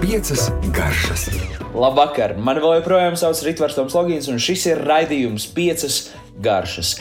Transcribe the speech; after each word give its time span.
Piecas 0.00 0.46
garšas. 0.72 1.26
Labvakar! 1.76 2.32
Mani 2.40 2.62
vēl 2.64 2.78
joprojām 2.78 3.18
sauc 3.20 3.42
Ritvars 3.44 3.76
Toms 3.76 3.92
Logins, 3.98 4.30
un 4.32 4.40
šis 4.40 4.64
ir 4.70 4.80
raidījums 4.88 5.50
piecas 5.52 5.98
garšas. 6.40 6.94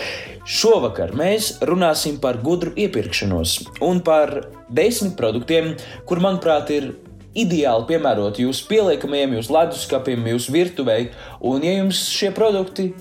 Šovakar 0.43 1.15
mēs 1.15 1.53
runāsim 1.63 2.19
par 2.19 2.41
gudru 2.43 2.75
iepirkšanos 2.75 3.55
un 3.85 4.03
par 4.03 4.50
desmit 4.68 5.16
produktiem, 5.16 5.78
kur, 6.10 6.20
manuprāt, 6.20 6.73
ir 6.76 6.91
ideāli 7.39 7.88
piemēroti 7.94 8.44
jūsu 8.44 8.68
pieliekamajiem, 8.73 9.38
jūsu 9.39 9.55
leduskapim, 9.55 10.28
jūsu 10.34 10.57
virtuvei. 10.57 11.14
Un, 11.39 11.64
ja 11.64 11.80
jums 11.80 12.10
šie 12.12 12.34
produkti 12.36 12.91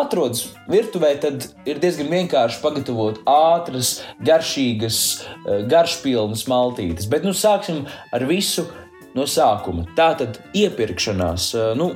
atrodas 0.00 0.48
virtuvē, 0.70 1.14
tad 1.22 1.46
ir 1.68 1.80
diezgan 1.82 2.10
vienkārši 2.12 2.60
pagatavot 2.62 3.20
ātras, 3.28 4.00
garšīgas, 4.26 5.00
eh, 5.20 5.64
garšpilnas 5.70 6.46
maltītes. 6.50 7.08
Bet 7.10 7.24
nu 7.24 7.34
sāksim 7.36 7.86
ar 8.12 8.24
visu 8.28 8.66
no 9.14 9.26
sākuma. 9.26 9.86
Tā 9.96 10.12
tad 10.18 10.38
iepirkšanās. 10.54 11.54
Eh, 11.54 11.74
nu, 11.74 11.92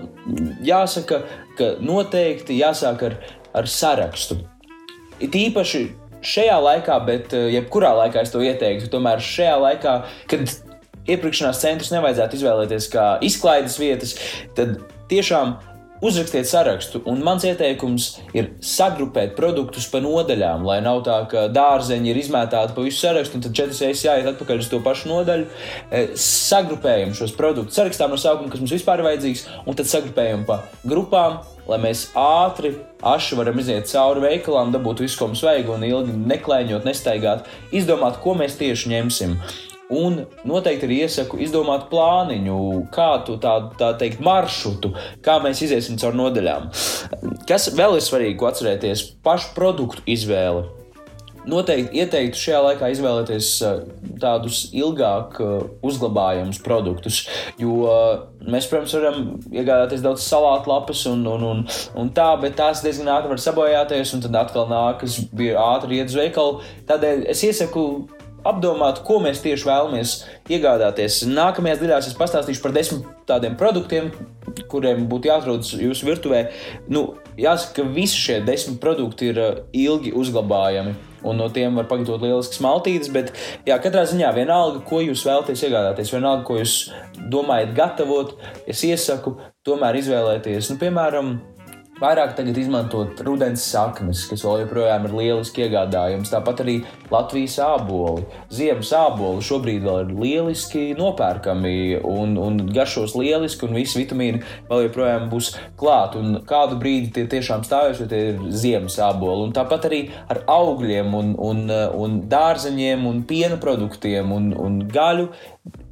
jāsaka, 0.62 1.22
ka 1.58 1.74
noteikti 1.80 2.58
jāsāk 2.58 3.02
ar, 3.02 3.18
ar 3.54 3.64
sarakstu. 3.64 4.40
It 5.20 5.30
īpaši 5.30 5.92
šajā 6.24 6.56
laikā, 6.60 6.98
bet 7.06 7.34
eh, 7.34 7.50
jebkurā 7.58 7.92
laikā 8.02 8.22
es 8.22 8.32
to 8.34 8.42
ieteiktu. 8.44 8.90
Tomēr 8.92 9.22
šajā 9.22 9.58
laikā, 9.66 9.94
kad 10.30 10.48
iepirkšanās 11.04 11.60
centrus 11.60 11.92
nevajadzētu 11.92 12.38
izvēlēties 12.38 12.88
kā 12.92 13.06
izklaides 13.24 13.76
vietas, 13.80 14.16
tad 14.56 14.78
tiešām 15.10 15.58
Uzrakstiet 16.04 16.44
sarakstu, 16.44 17.00
un 17.08 17.22
mans 17.24 17.46
ieteikums 17.48 18.10
ir 18.36 18.50
sagrupēt 18.60 19.32
produktus 19.38 19.86
pa 19.88 20.02
nodaļām, 20.04 20.66
lai 20.68 20.76
nav 20.84 21.00
tā, 21.06 21.16
ka 21.30 21.46
dārzeņi 21.54 22.10
ir 22.12 22.20
izmētāti 22.20 22.76
pa 22.76 22.84
visu 22.84 23.00
sarakstu, 23.06 23.38
un 23.38 23.46
tad 23.46 23.56
četras 23.56 23.80
reizes 23.80 24.04
jāiet 24.04 24.28
atpakaļ 24.34 24.60
uz 24.60 24.68
to 24.68 24.82
pašu 24.84 25.08
nodaļu. 25.08 25.48
E, 25.88 26.04
sagrupējam 26.20 27.16
šos 27.16 27.32
produktus, 27.38 27.78
sarakstām 27.80 28.12
no 28.12 28.20
sākuma, 28.20 28.52
kas 28.52 28.60
mums 28.60 28.76
vispār 28.76 29.00
ir 29.00 29.08
vajadzīgs, 29.08 29.48
un 29.64 29.80
tad 29.80 29.88
sagrupējam 29.88 30.44
pa 30.44 30.60
grupām, 30.84 31.40
lai 31.72 31.80
mēs 31.86 32.10
ātri, 32.20 32.74
aši 33.00 33.40
varam 33.40 33.64
iziet 33.64 33.88
cauri 33.88 34.26
veikalām, 34.28 34.76
dabūt 34.76 35.06
visu, 35.06 35.22
ko 35.22 35.32
mums 35.32 35.46
vajag, 35.46 35.72
un 35.72 35.88
ilgi 35.88 36.18
neklaiņot, 36.34 36.84
nestaigāt, 36.84 37.48
izdomāt, 37.72 38.20
ko 38.20 38.36
mēs 38.36 38.60
tieši 38.60 38.92
ņemsim. 38.92 39.40
Un 39.92 40.22
noteikti 40.48 40.86
arī 40.86 41.02
iesaku 41.04 41.38
izdomāt 41.44 41.90
plāniņu, 41.90 42.60
kādu 42.94 43.36
tādu 43.40 43.74
tā 43.80 43.90
teikt, 44.00 44.22
maršrutu, 44.24 44.94
kā 45.24 45.36
mēs 45.44 45.60
iesim 45.66 45.98
cauri 46.00 46.20
nodaļām. 46.22 46.70
Kas 47.48 47.68
vēl 47.76 47.98
ir 47.98 48.06
svarīgi, 48.06 48.38
ko 48.40 48.48
atcerēties, 48.48 49.04
pašu 49.26 49.52
produktu 49.56 50.06
izvēle. 50.08 50.64
Noteikti 51.44 52.00
ieteiktu 52.00 52.40
šajā 52.40 52.60
laikā 52.64 52.88
izvēlēties 52.94 53.48
eh, 53.68 53.80
tādus 54.22 54.62
ilgāk 54.72 55.36
eh, 55.44 55.66
uzglabājamus 55.84 56.56
produktus, 56.64 57.18
jo 57.60 57.82
eh, 57.84 58.22
mēs, 58.48 58.70
protams, 58.70 58.94
varam 58.96 59.26
iegādāties 59.52 60.00
daudz 60.06 60.24
salātu 60.24 60.72
lapas 60.72 61.04
un, 61.10 61.26
un, 61.28 61.44
un, 61.50 61.60
un 62.00 62.12
tā, 62.16 62.30
bet 62.40 62.56
tās 62.56 62.80
diezgan 62.80 63.12
ātri 63.18 63.34
var 63.34 63.44
sabojāties, 63.44 64.14
un 64.16 64.24
tad 64.24 64.40
atkal 64.40 64.70
nākas 64.72 65.20
ātri 65.66 66.00
iet 66.00 66.08
uz 66.08 66.16
veikalu. 66.22 66.62
Tādēļ 66.88 67.26
es 67.34 67.44
iesaku 67.44 67.84
apdomāt, 68.48 69.02
ko 69.06 69.18
mēs 69.24 69.42
tieši 69.44 69.68
vēlamies 69.68 70.14
iegādāties. 70.52 71.22
Nākamajās 71.30 71.82
daļās 71.82 72.10
es 72.10 72.18
pastāstīšu 72.18 72.64
par 72.64 72.74
desmit 72.76 73.08
tādiem 73.28 73.56
produktiem, 73.60 74.10
kuriem 74.70 75.08
būtu 75.10 75.30
jāatrodas 75.30 75.72
jūsu 75.80 76.08
virtuvē. 76.10 76.44
Nu, 76.92 77.06
jāsaka, 77.40 77.80
ka 77.80 77.96
visi 77.96 78.20
šie 78.20 78.38
desmit 78.46 78.80
produkti 78.82 79.32
ir 79.32 79.40
uh, 79.40 79.58
ilgi 79.72 80.14
uzglabājami. 80.14 80.94
Un 81.24 81.38
no 81.40 81.46
tiem 81.48 81.78
var 81.78 81.86
pagatavot 81.88 82.20
lielisks 82.20 82.60
maltītes, 82.60 83.08
bet 83.12 83.30
jā, 83.64 83.78
katrā 83.80 84.02
ziņā 84.04 84.28
vienalga, 84.36 84.82
ko 84.84 85.00
jūs 85.00 85.22
vēlaties 85.24 85.62
iegādāties, 85.64 86.12
vienalga, 86.12 86.44
ko 86.44 86.58
jūs 86.58 86.74
domājat 87.32 87.72
gatavot, 87.78 88.34
es 88.68 88.84
iesaku 88.84 89.38
tomēr 89.64 89.96
izvēlēties, 90.02 90.68
nu, 90.68 90.76
piemēram, 90.82 91.38
Vairāk 91.94 92.32
tagad 92.34 92.56
izmantot 92.58 93.20
rudens 93.22 93.62
saknes, 93.70 94.24
kas 94.26 94.42
vēl 94.42 94.64
joprojām 94.64 95.04
ir 95.06 95.12
lieliski 95.14 95.62
iegādājums. 95.62 96.32
Tāpat 96.32 96.64
arī 96.64 96.74
Latvijas 97.12 97.54
āboli. 97.62 98.24
Ziemas 98.50 98.90
āboli 98.98 99.44
šobrīd 99.46 99.86
vēl 99.86 100.00
ir 100.02 100.10
lieliski 100.24 100.88
nopērkami 100.98 102.00
un, 102.10 102.34
un 102.42 102.58
garšos 102.74 103.14
lieliski, 103.14 103.68
un 103.68 103.78
visi 103.78 104.00
vitamīni 104.00 104.42
vēl 104.66 104.88
joprojām 104.88 105.30
būs 105.30 105.52
klāt. 105.78 106.18
Un 106.18 106.40
kādu 106.50 106.80
brīdi 106.82 107.12
tie 107.14 107.28
tiešām 107.30 107.62
stāvēs, 107.62 108.02
jo 108.02 108.10
tie 108.10 108.24
ir 108.32 108.42
ziemas 108.50 108.98
āboli. 108.98 109.46
Un 109.46 109.54
tāpat 109.54 109.86
arī 109.86 110.04
ar 110.26 110.42
augļiem, 110.50 111.14
un, 111.14 111.34
un, 111.38 111.66
un 111.70 112.22
dārzeņiem, 112.26 113.06
un 113.06 113.22
piena 113.30 113.60
produktiem 113.62 114.34
un, 114.34 114.50
un 114.58 114.82
gaļu. 114.90 115.30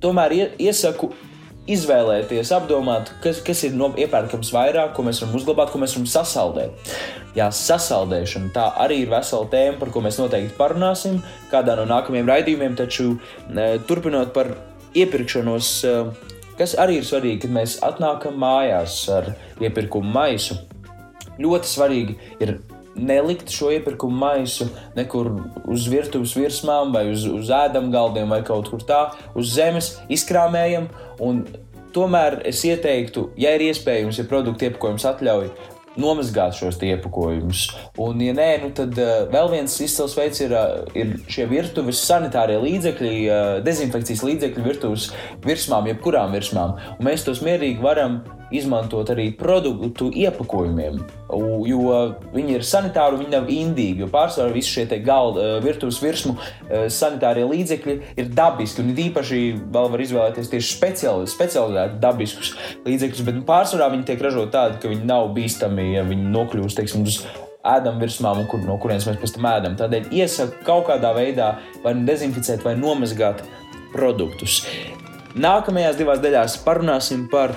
Tomēr 0.02 0.40
iesaku 0.58 1.14
izvēlēties, 1.70 2.50
apdomāt, 2.56 3.12
kas, 3.22 3.40
kas 3.44 3.62
ir 3.68 3.76
no, 3.78 3.92
iepērkams 3.98 4.50
vairāk, 4.54 4.94
ko 4.96 5.04
mēs 5.06 5.22
varam 5.22 5.36
uzglabāt, 5.38 5.70
ko 5.70 5.80
mēs 5.82 5.94
varam 5.96 6.08
sasaldēt. 6.10 6.90
Jā, 7.36 7.46
sasaldēšana 7.54 8.50
tā 8.54 8.66
arī 8.82 9.02
ir 9.04 9.12
vesela 9.12 9.46
tēma, 9.52 9.78
par 9.80 9.92
ko 9.94 10.02
mēs 10.04 10.18
noteikti 10.20 10.58
parunāsim 10.58 11.20
kādā 11.52 11.76
no 11.78 11.86
nākamajiem 11.88 12.28
raidījumiem. 12.28 12.76
Taču 12.76 13.14
e, 13.14 13.68
turpinot 13.88 14.34
par 14.34 14.52
iepirkšanos, 14.98 15.70
e, 15.86 15.94
kas 16.58 16.76
arī 16.82 16.98
ir 17.00 17.08
svarīgi, 17.08 17.44
kad 17.46 17.54
mēs 17.54 17.78
atnākam 17.86 18.36
mājās 18.42 18.98
ar 19.14 19.32
iepirkumu 19.62 20.12
maisu. 20.12 20.58
Ļoti 21.40 21.70
svarīgi 21.70 22.18
ir 22.44 22.58
nelikt 22.97 23.53
šo 23.53 23.70
iepirkumu 23.72 24.16
maisu 24.22 24.69
nekur 24.97 25.32
uz 25.70 25.88
virtuves 25.91 26.36
virsmām, 26.36 26.92
vai 26.94 27.08
uz, 27.12 27.26
uz 27.28 27.50
ēdamgaldiem, 27.53 28.30
vai 28.32 28.42
kaut 28.47 28.70
kur 28.72 28.84
tā, 28.86 29.03
uz 29.38 29.54
zemes, 29.56 29.97
izkrāmējam. 30.12 30.91
Tomēr 31.92 32.38
es 32.48 32.62
ieteiktu, 32.64 33.31
ja 33.36 33.52
ir 33.56 33.66
iespējams, 33.69 34.16
ja 34.20 34.28
produktu 34.28 34.64
iepakojums 34.64 35.04
atļauj, 35.10 35.50
nomazgāt 36.00 36.56
šos 36.56 36.78
iepakojumus. 36.81 37.66
Un, 38.00 38.20
ja 38.25 38.32
nē, 38.36 38.48
nu 38.62 38.70
tad 38.76 38.97
uh, 39.00 39.26
vēl 39.32 39.50
viens 39.52 39.75
izcils 39.84 40.16
veids 40.16 40.41
ir, 40.44 40.54
uh, 40.56 40.86
ir 40.97 41.19
šie 41.32 41.44
virtuves 41.50 42.00
sanitārie 42.06 42.56
līdzekļi, 42.62 43.16
uh, 43.26 43.56
dezinfekcijas 43.66 44.25
līdzekļi 44.25 44.64
virtuves 44.64 45.10
virsmām, 45.44 45.91
jebkurām 45.92 46.32
virsmām. 46.32 46.78
Un 46.97 47.10
mēs 47.10 47.26
tos 47.28 47.42
mierīgi 47.44 47.84
varam 47.84 48.22
izmantot 48.54 49.10
arī 49.12 49.30
produktu 49.38 50.10
iepakojumiem, 50.14 50.98
jo 51.68 51.98
viņi 52.34 52.56
ir 52.58 52.66
sanitāri, 52.66 53.20
viņi 53.22 53.34
nav 53.34 53.52
indīgi. 53.52 54.08
Pārsvarā 54.12 54.52
visi 54.54 54.74
šie 54.76 55.00
galda 55.04 55.58
virtuves 55.64 56.00
virsmu 56.02 56.36
sanitārie 56.92 57.46
līdzekļi 57.48 57.96
ir 58.20 58.32
dabiski, 58.36 58.84
un 58.84 58.92
īpaši 59.06 59.40
vēl 59.72 59.88
var 59.94 60.04
izvēlēties 60.06 60.52
tieši 60.52 60.74
speciāli, 60.76 61.30
specializēti 61.30 62.02
dabiskus 62.02 62.52
līdzekļus, 62.86 63.24
bet 63.28 63.40
pārsvarā 63.48 63.88
viņi 63.94 64.10
tiek 64.10 64.26
ražoti 64.26 64.54
tādi, 64.56 64.82
ka 64.82 64.92
viņi 64.92 65.08
nav 65.08 65.32
bīstami, 65.36 65.92
ja 65.96 66.04
viņi 66.06 66.28
nokļūst, 66.36 66.78
teiksim, 66.80 67.08
uz 67.08 67.22
ēdam 67.62 68.00
virsmām, 68.02 68.42
kur, 68.50 68.62
no 68.66 68.76
kurienes 68.82 69.06
mēs 69.06 69.20
pēc 69.22 69.36
tam 69.36 69.48
ēdam. 69.52 69.76
Tādēļ 69.78 70.10
iesaku 70.19 70.64
kaut 70.66 70.88
kādā 70.90 71.12
veidā 71.16 71.54
vai 71.84 71.94
nu 71.98 72.06
dezinficēt, 72.08 72.64
vai 72.66 72.74
nomazgāt 72.78 73.44
produktus. 73.94 74.62
Nākamajās 75.38 75.96
divās 75.96 76.20
daļās 76.20 76.58
parunāsim 76.66 77.28
par 77.32 77.54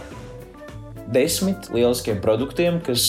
desmit 1.15 1.71
lieliskiem 1.73 2.21
produktiem, 2.23 2.81
kas, 2.85 3.07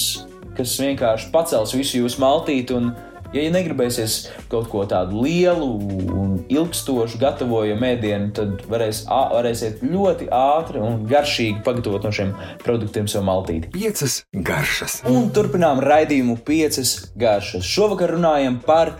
kas 0.56 0.78
vienkārši 0.80 1.32
pacels 1.34 1.74
visu 1.76 2.00
jūsu 2.04 2.22
maltīti. 2.22 2.76
Un, 2.78 2.94
ja 3.34 3.50
negribēsies 3.52 4.16
kaut 4.50 4.68
ko 4.72 4.84
tādu 4.88 5.24
lielu 5.24 5.66
un 6.14 6.36
ilgstošu 6.52 7.18
gatavojumu 7.20 7.88
ēdienu, 7.90 8.30
tad 8.36 8.64
varēs, 8.70 9.02
varēsiet 9.08 9.82
ļoti 9.84 10.30
ātri 10.32 10.82
un 10.82 11.04
garšīgi 11.10 11.62
pagatavot 11.66 12.06
no 12.06 12.14
šiem 12.14 12.32
produktiem 12.64 13.08
savu 13.10 13.26
maltīti. 13.28 13.70
Piecas 13.74 14.20
garšas. 14.46 15.00
Un 15.10 15.30
turpinām 15.34 15.82
raidījumu 15.84 16.38
piecas 16.46 16.96
garšas. 17.18 17.66
Šovakar 17.66 18.14
runājam 18.16 18.60
par 18.64 18.94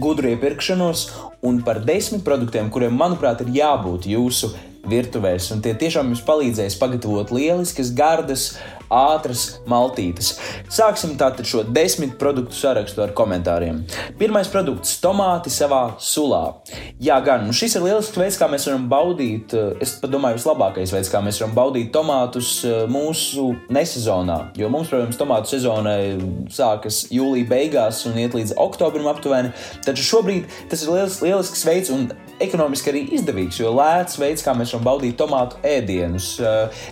gudru 0.00 0.34
iepirkšanos 0.34 1.06
un 1.46 1.62
par 1.66 1.82
desmit 1.86 2.24
produktiem, 2.26 2.70
kuriem, 2.72 2.94
manuprāt, 2.96 3.42
ir 3.44 3.54
jābūt 3.60 4.10
jūsu 4.10 4.52
virtuvēs, 4.88 5.50
un 5.54 5.62
tie 5.64 5.74
tiešām 5.78 6.12
jums 6.12 6.22
palīdzēs 6.26 6.78
pagatavot 6.80 7.32
lieliskas, 7.34 7.92
gardas, 7.96 8.50
ātras 8.90 9.60
maltītes. 9.70 10.32
Sāksim 10.72 11.14
tātad 11.18 11.46
šo 11.46 11.62
desmit 11.62 12.16
produktu 12.18 12.56
sarakstu 12.58 13.04
ar 13.04 13.14
komentāriem. 13.16 13.84
Pirmais 14.18 14.50
produkts- 14.50 14.98
tomāti 15.04 15.50
savā 15.50 15.96
sulā. 15.98 16.56
Jā, 17.00 17.20
gan 17.24 17.46
nu 17.46 17.52
šis 17.52 17.76
ir 17.76 17.82
lielisks 17.82 18.16
veids, 18.16 18.38
kā 18.38 18.48
mēs 18.50 18.66
varam 18.66 18.88
baudīt, 18.88 19.54
eh, 19.54 19.76
es 19.80 20.00
domāju, 20.00 20.38
vislabākais 20.38 20.92
veids, 20.92 21.08
kā 21.08 21.22
mēs 21.22 21.40
varam 21.40 21.54
baudīt 21.54 21.92
tomātus 21.92 22.64
eh, 22.64 22.86
mūsu 22.86 23.56
nesezonā. 23.68 24.56
Jo 24.56 24.68
mums, 24.68 24.88
protams, 24.88 25.16
tomātu 25.16 25.46
sezonai 25.46 26.18
sākas 26.48 27.08
jūlijā 27.10 27.48
beigās 27.48 28.06
un 28.06 28.18
iet 28.18 28.32
līdz 28.32 28.54
oktobrim 28.56 29.06
aptuveni. 29.06 29.52
Taču 29.84 30.02
šobrīd 30.02 30.44
tas 30.68 30.82
ir 30.82 30.88
lielisks, 30.88 31.22
lielisks 31.22 31.64
veids 31.64 31.90
un 31.90 32.10
ekonomiski 32.40 32.92
arī 32.92 33.02
izdevīgs, 33.16 33.60
jo 33.60 33.72
lēts 33.76 34.18
veids, 34.20 34.44
kā 34.44 34.54
mēs 34.56 34.72
varam 34.74 34.86
baudīt 34.86 35.18
tomātu 35.20 35.60
ēdienus. 35.66 36.32
Eh, 36.40 36.86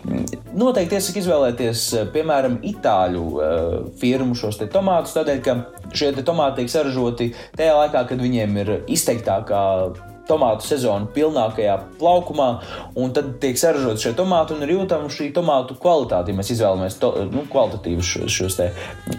noteikti 0.59 0.99
iesaku 0.99 1.23
izvēlēties, 1.23 1.85
eh, 1.97 2.07
piemēram, 2.15 2.59
itāļu 2.73 3.25
eh, 3.45 3.65
firmu 4.01 4.37
šos 4.39 4.61
tomātus, 4.69 5.17
tādēļ, 5.17 5.43
ka 5.45 5.57
šie 5.95 6.13
tomāti 6.21 6.63
tiek 6.63 6.73
saražoti 6.73 7.33
tajā 7.57 7.75
laikā, 7.79 8.05
kad 8.09 8.23
viņiem 8.23 8.61
ir 8.65 8.75
izteiktākā 8.87 9.65
tomātu 10.29 10.67
sezonu 10.69 11.09
pilnākajā 11.15 11.75
plaukumā, 11.99 12.49
un 12.99 13.13
tad 13.17 13.35
tiek 13.43 13.59
saražot 13.61 14.01
šie 14.03 14.15
tomāti, 14.19 14.55
un 14.55 14.65
ir 14.67 14.75
jūtama 14.77 15.11
šī 15.13 15.31
tomātu 15.37 15.77
kvalitāte. 15.81 16.33
Ja 16.33 16.39
mēs 16.39 16.53
izvēlamies 16.55 16.99
to, 17.03 17.13
nu, 17.33 17.45
kvalitatīvus 17.53 18.15
šos, 18.33 18.59
te 18.61 18.71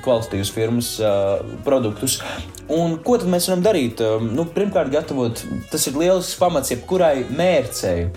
kvalitatīvus 0.06 0.54
firmas 0.56 0.96
uh, 1.02 1.44
produktus. 1.66 2.20
Un 2.70 3.00
ko 3.06 3.18
tad 3.18 3.30
mēs 3.32 3.50
varam 3.50 3.66
darīt? 3.66 4.04
Nu, 4.30 4.46
pirmkārt, 4.54 4.94
gatavot, 4.94 5.42
tas 5.72 5.88
ir 5.90 5.98
lielisks 5.98 6.38
pamats 6.40 6.74
jebkurai 6.76 7.24
mērcei 7.34 8.12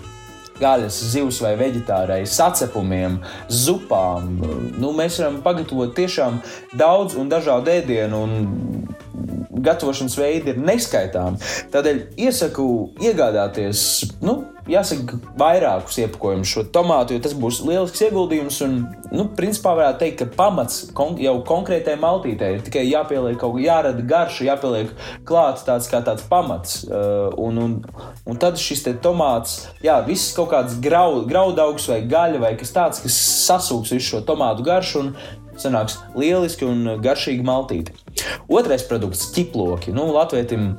gaļas, 0.61 0.99
zivs 1.13 1.39
vai 1.43 1.53
vegetārai, 1.59 2.23
sacepumiem, 2.29 3.19
zupām. 3.51 4.35
Nu, 4.77 4.93
mēs 4.95 5.19
varam 5.21 5.41
pagatavot 5.45 5.95
tiešām 5.97 6.39
daudz 6.77 7.17
un 7.19 7.31
dažādu 7.31 7.73
ēdienu. 7.73 8.21
Un 8.23 9.12
gatavošanas 9.53 10.17
veidi 10.17 10.53
ir 10.53 10.63
neskaitāmi. 10.63 11.41
Tādēļ 11.73 12.01
iesaku 12.25 12.65
iegādāties, 13.03 13.83
nu, 14.25 14.39
jāsaka, 14.69 15.17
vairākus 15.39 15.97
iepakojumus 16.03 16.51
šo 16.53 16.63
tomātu, 16.73 17.15
jo 17.15 17.23
tas 17.23 17.35
būs 17.37 17.61
lielisks 17.67 18.03
ieguldījums. 18.07 18.59
Un, 18.65 18.77
nu, 19.11 19.27
principā 19.37 19.75
varētu 19.77 20.01
teikt, 20.03 20.21
ka 20.21 20.37
pamats 20.37 20.79
kon 20.95 21.17
jau 21.21 21.35
konkrētai 21.47 21.97
maltītei 22.01 22.53
ir 22.57 22.65
tikai 22.65 22.85
jāpieliek 22.87 23.37
kaut 23.41 23.57
kā, 23.57 23.65
jārada 23.67 24.05
garša, 24.13 24.47
jāpieliek 24.51 24.93
klāts 25.27 25.67
tāds 25.67 25.89
kā 25.91 26.01
tāds 26.05 26.25
pamats. 26.29 26.81
Uh, 26.87 27.29
un, 27.43 27.59
un, 27.61 27.77
un 28.29 28.41
tad 28.41 28.59
šis 28.61 28.85
tomāts, 29.03 29.67
jā, 29.83 29.99
viss 30.07 30.33
kaut 30.37 30.51
kāds 30.53 30.79
grau, 30.83 31.23
graudaugs 31.27 31.87
vai 31.91 32.01
gaļa 32.07 32.43
vai 32.43 32.55
kas 32.59 32.75
tāds, 32.75 33.03
kas 33.03 33.21
sasūks 33.47 33.95
visu 33.95 34.15
šo 34.15 34.25
tomātu 34.27 34.65
garšu. 34.65 35.05
Un, 35.05 35.15
Sanāks 35.53 35.99
lieliski 36.17 36.65
un 36.65 36.95
garšīgi 36.97 37.43
maltīti. 37.45 37.93
Otrais 38.47 38.83
produkts- 38.87 39.29
ķiploki. 39.35 39.93
Nu, 39.95 40.07
Latvijam 40.13 40.73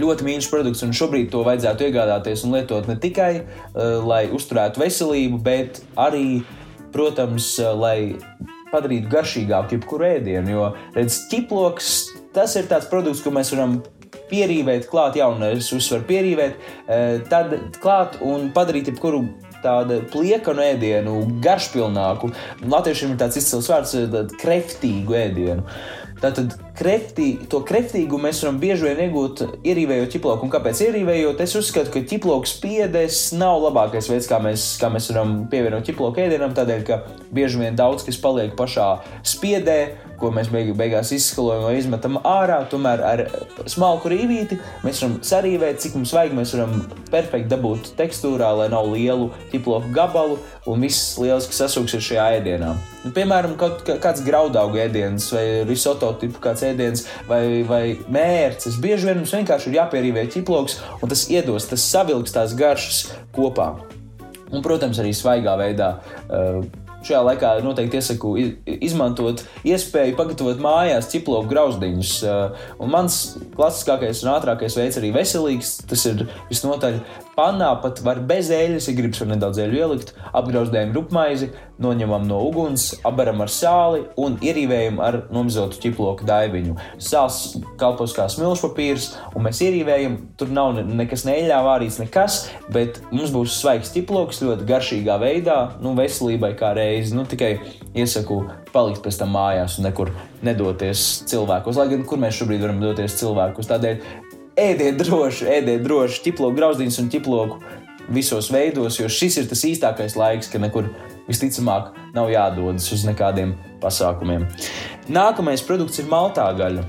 ļoti 0.00 0.26
mīļš 0.26 0.50
produkts, 0.52 0.84
un 0.84 0.94
šobrīd 0.96 1.30
to 1.32 1.42
vajadzētu 1.46 1.88
iegādāties 1.88 2.44
un 2.44 2.56
lietot 2.56 2.88
ne 2.88 2.96
tikai, 3.00 3.32
uh, 3.40 4.04
lai 4.04 4.26
uzturētu 4.34 4.82
veselību, 4.82 5.40
bet 5.42 5.80
arī, 5.96 6.42
protams, 6.92 7.48
uh, 7.62 7.72
lai 7.76 8.16
padarītu 8.72 9.10
garšīgāku 9.12 9.78
jebkuru 9.78 10.08
ēdienu. 10.10 10.52
Jo, 10.52 10.70
redz, 10.96 11.22
ķiploks 11.30 11.92
tas 12.36 12.56
ir 12.60 12.68
tāds 12.68 12.88
produkts, 12.90 13.22
ko 13.24 13.32
mēs 13.32 13.54
varam 13.54 13.78
pierīvēt, 14.26 14.88
klāt 14.90 15.16
jaunu, 15.16 15.52
es 15.56 15.70
uzsveru 15.72 16.04
pierīvēt, 16.08 16.60
uh, 16.60 17.24
tad 17.30 17.56
klāt 17.80 18.20
un 18.24 18.50
padarīt 18.56 18.92
jebkuru 18.92 19.24
tādu 19.66 20.00
pliekanu 20.14 20.64
ēdienu, 20.70 21.18
garšpilnāku. 21.44 22.32
Latviešiem 22.64 23.14
ir 23.14 23.22
tāds 23.22 23.42
izcils 23.42 23.70
vārds, 23.72 23.96
kreftīgu 24.40 25.18
ēdienu. 25.26 25.66
Tātad 26.16 26.54
kreftī, 26.78 27.26
to 27.52 27.58
kreftīgu 27.68 28.16
mēs 28.20 28.38
varam 28.40 28.56
bieži 28.60 28.86
vien 28.86 29.02
iegūt, 29.04 29.42
ierīvējot 29.68 30.14
ķiploku. 30.14 30.46
Un 30.46 30.52
kāpēc 30.54 30.80
ierīvējot? 30.86 31.42
Es 31.44 31.52
uzskatu, 31.60 31.92
ka 31.92 32.00
ķiploks 32.08 32.54
spiedes 32.56 33.18
nav 33.36 33.60
labākais 33.66 34.08
veids, 34.08 34.28
kā 34.30 34.38
mēs, 34.40 34.64
kā 34.80 34.88
mēs 34.92 35.10
varam 35.12 35.42
pievienot 35.52 35.84
ķiploku 35.84 36.24
ēdienam, 36.24 36.56
tādēļ, 36.56 36.86
ka 36.88 37.02
bieži 37.36 37.60
vien 37.60 37.76
daudz 37.76 38.06
kas 38.08 38.16
paliek 38.22 38.56
pašā 38.56 38.88
spiedē, 39.28 39.76
ko 40.20 40.30
mēs 40.34 40.50
beig 40.52 40.72
beigās 40.78 41.12
izskalojam 41.14 41.66
vai 41.66 41.76
izmetam 41.78 42.18
ārā. 42.26 42.58
Tomēr 42.70 43.02
ar 43.06 43.22
smalku 43.68 44.10
rīvīti 44.12 44.58
mēs 44.84 45.02
varam 45.02 45.16
sarīvēt, 45.26 45.80
cik 45.82 45.96
mums 45.98 46.14
vajag. 46.16 46.36
Mēs 46.36 46.54
varam 46.56 46.76
perfekti 47.12 47.50
dabūt 47.52 47.92
tekstūrā, 47.98 48.50
lai 48.60 48.68
nav 48.72 48.88
lielu 48.92 49.30
ķiploku 49.52 49.92
gabalu 49.96 50.38
un 50.66 50.82
viss 50.82 51.16
lieliski 51.20 51.56
sasūks 51.56 51.96
ir 51.96 52.06
šajā 52.08 52.28
ēdienā. 52.40 52.72
Nu, 53.04 53.12
piemēram, 53.14 53.54
kaut 53.60 53.84
kāds 54.02 54.24
graudaugu 54.26 54.80
ēdiens 54.82 55.28
vai 55.34 55.44
risoto 55.68 56.10
tipu 56.20 56.42
kāds 56.42 56.64
ēdiens 56.66 57.06
vai, 57.28 57.42
vai 57.68 57.82
mērcis. 58.12 58.80
Bieži 58.82 59.10
vien 59.10 59.22
mums 59.22 59.34
vienkārši 59.36 59.70
ir 59.70 59.78
jāpierīvē 59.80 60.26
ķiploks 60.34 60.80
un 61.00 61.12
tas 61.12 61.28
iedos, 61.30 61.68
tas 61.70 61.86
savilks 61.86 62.34
tās 62.34 62.56
garšas 62.58 63.04
kopā. 63.36 63.74
Un, 64.46 64.62
protams, 64.62 64.98
arī 65.02 65.10
svaigā 65.14 65.56
veidā. 65.58 65.96
Uh, 66.26 66.85
Šajā 67.06 67.22
laikā 67.22 67.52
noteikti 67.62 68.00
iesaku 68.00 68.32
izmantot 68.80 69.44
iespēju 69.66 70.16
pagatavot 70.18 70.58
mājās 70.62 71.10
ķiploku 71.12 71.50
grauzdiņus. 71.52 72.16
Uh, 72.26 72.66
un 72.82 72.90
mans 72.90 73.20
klasiskākais 73.54 74.24
un 74.24 74.32
ātrākais 74.34 74.78
veids 74.78 74.98
arī 74.98 75.12
veselīgs. 75.14 75.76
Tas 75.86 76.02
ir 76.10 76.26
visnotaļ 76.50 76.98
Pannā 77.36 77.68
pat 77.82 77.98
var 78.00 78.22
bez 78.24 78.48
eļļas, 78.48 78.86
ja 78.88 78.96
gribas, 78.96 79.18
var 79.20 79.28
nedaudz 79.34 79.58
eļļu 79.60 79.76
ielikt, 79.76 80.12
apgrauzdējam 80.40 80.94
rupmaizi, 80.96 81.50
noņemam 81.84 82.24
no 82.24 82.38
uguns, 82.46 82.86
apberam 83.04 83.42
ar 83.44 83.50
sāli 83.52 84.06
un 84.16 84.38
ierīvējam 84.40 85.02
ar 85.04 85.18
nomizotu 85.34 85.82
ķiploku 85.82 86.24
daiviņu. 86.24 86.78
Sāls 86.96 87.58
kalpos 87.76 88.14
kā 88.16 88.24
smilšu 88.32 88.70
papīrs, 88.70 89.10
un 89.36 89.44
mēs 89.44 89.60
ierīvējam, 89.66 90.16
tur 90.40 90.54
nav 90.56 90.80
nekas 90.80 91.26
neeļļā 91.28 91.58
vārīts, 91.66 92.00
nekas, 92.00 92.38
bet 92.72 93.02
mums 93.10 93.34
būs 93.34 93.58
svaigs 93.60 93.92
ķiploks 93.92 94.40
ļoti 94.40 94.68
garšīgā 94.72 95.18
veidā, 95.20 95.58
nu, 95.84 95.92
veselībai 95.98 96.54
kā 96.56 96.72
reizi. 96.78 97.12
Nu, 97.18 97.26
tikai 97.28 97.58
iesaku 97.92 98.46
palikt 98.72 99.04
pēc 99.04 99.20
tam 99.20 99.36
mājās 99.36 99.76
un 99.76 99.90
nekur 99.90 100.14
nedoties 100.44 101.04
cilvēkos. 101.28 101.76
Lai 101.80 101.90
gan 101.92 102.08
kur 102.08 102.20
mēs 102.20 102.40
šobrīd 102.40 102.64
varam 102.64 102.80
doties 102.80 103.20
cilvēkos. 103.20 103.68
Tādēļ 103.68 104.00
ēdiet 104.56 104.98
droši, 105.00 105.48
ēdiet 105.58 105.84
droši 105.84 106.22
ķiploku 106.26 106.56
grauzdiņus 106.56 107.00
un 107.02 107.10
ķiploku 107.12 107.60
visos 108.16 108.50
veidos, 108.54 109.00
jo 109.00 109.08
šis 109.10 109.40
ir 109.42 109.48
tas 109.50 109.64
īstākais 109.66 110.16
laiks, 110.18 110.50
kad 110.52 110.62
nekur 110.62 110.88
visticamāk 111.26 111.96
nav 112.14 112.30
jādodas 112.30 112.86
uz 112.94 113.02
nekādiem 113.06 113.56
pasākumiem. 113.82 114.46
Nākamais 115.12 115.64
produkts 115.66 116.00
ir 116.00 116.08
maltā 116.10 116.46
gaļa. 116.56 116.86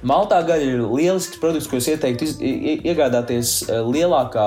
Maltā 0.00 0.38
gaļa 0.48 0.64
ir 0.64 0.82
lielisks 0.88 1.36
produkts, 1.42 1.66
ko 1.68 1.76
es 1.76 1.90
ieteiktu 1.92 2.24
iz, 2.24 2.38
iegādāties 2.40 3.50
e, 3.66 3.82
lielākā 3.84 4.46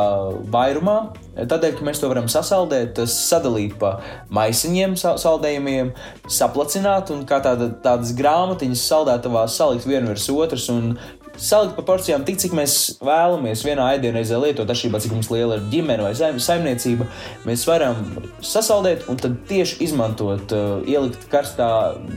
vairumā. 0.50 0.96
Tādēļ, 1.38 1.76
ka 1.78 1.86
mēs 1.86 2.02
to 2.02 2.10
varam 2.10 2.26
sasaldēt, 2.32 2.98
sadalīt 3.10 3.76
pa 3.78 4.00
maisiņiem, 4.34 4.96
saldējumiem, 4.98 5.92
saplacināt 6.26 7.14
un 7.14 7.22
kā 7.30 7.38
tāda, 7.46 7.70
tādas 7.86 8.16
grāmatiņas 8.18 8.88
saldētavā 8.90 9.46
salikt 9.46 9.86
vienu 9.86 10.10
virs 10.16 10.26
otras 10.34 10.66
un 10.74 10.96
salikt 11.40 11.76
pa 11.78 11.84
porcijām 11.88 12.26
tik, 12.28 12.38
cik 12.42 12.54
mēs 12.58 12.76
vēlamies 13.04 13.64
vienā 13.66 13.88
ēdienreizē 13.98 14.38
lietot, 14.42 14.70
atšķirībā 14.70 15.02
cik 15.04 15.16
mums 15.16 15.32
liela 15.34 15.58
ir 15.58 15.66
ģimene 15.72 16.06
vai 16.06 16.14
saimniecība. 16.14 17.08
Mēs 17.48 17.66
varam 17.70 18.06
sasaldēt 18.44 19.08
un 19.12 19.20
tad 19.22 19.40
tieši 19.50 19.82
izmantot, 19.88 20.54
uh, 20.54 20.86
ielikt 20.90 21.28
karstā 21.32 21.70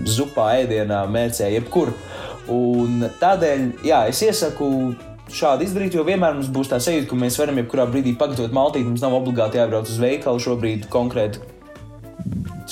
zupā, 0.08 0.52
ēdienā, 0.62 1.04
mērcē, 1.12 1.50
jebkur. 1.56 1.94
Un 2.52 3.08
tādēļ, 3.20 3.68
jā, 3.86 4.04
es 4.10 4.22
iesaku 4.22 4.70
šādi 5.32 5.66
izdarīt, 5.66 5.96
jo 5.96 6.04
vienmēr 6.06 6.36
mums 6.36 6.52
būs 6.52 6.70
tā 6.70 6.78
sajūta, 6.82 7.08
ka 7.10 7.18
mēs 7.18 7.38
varam 7.40 7.58
jebkurā 7.58 7.88
brīdī 7.90 8.14
pagatavot 8.18 8.54
maltīti. 8.54 8.86
Mums 8.86 9.02
nav 9.02 9.16
obligāti 9.18 9.58
jābrauc 9.58 9.90
uz 9.90 9.98
veikalu 10.02 10.42
šobrīd 10.44 10.86
konkrēti 10.92 11.55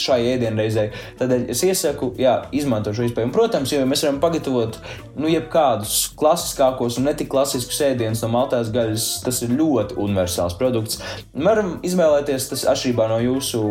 šai 0.00 0.20
ēdienreizei. 0.34 0.90
Tādēļ 1.20 1.46
es 1.54 1.62
iesaku, 1.66 2.12
jā, 2.20 2.36
izmantot 2.56 2.96
šo 2.96 3.06
iespēju. 3.06 3.28
Un, 3.30 3.34
protams, 3.34 3.72
jo 3.74 3.82
mēs 3.88 4.04
varam 4.06 4.20
pagatavot 4.22 4.78
nu, 5.18 5.28
jebkādus 5.30 6.10
klasiskākos 6.18 6.98
un 7.00 7.08
ne 7.08 7.14
tik 7.18 7.30
klasiskus 7.32 7.80
ēdienus 7.86 8.24
no 8.24 8.30
maltās 8.34 8.72
gaļas, 8.74 9.06
tas 9.24 9.40
ir 9.46 9.54
ļoti 9.58 9.98
universāls 10.00 10.56
produkts. 10.60 11.00
Varam 11.34 11.78
izvēlēties 11.86 12.50
tas 12.50 12.66
atšķirībā 12.74 13.08
no 13.10 13.20
jūsu, 13.22 13.62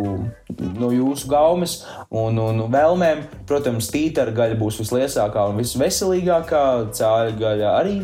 no 0.79 0.91
jūsu 0.93 1.29
gaumes 1.31 1.79
un, 2.09 2.39
un 2.39 2.63
vēlmēm. 2.73 3.25
Protams, 3.49 3.89
tītara 3.93 4.33
gaļa 4.35 4.59
būs 4.59 4.79
visliesākā 4.81 5.47
un 5.51 5.59
visveselīgākā, 5.61 6.63
cāļa 6.95 7.37
gaļa 7.39 7.73
arī. 7.81 7.97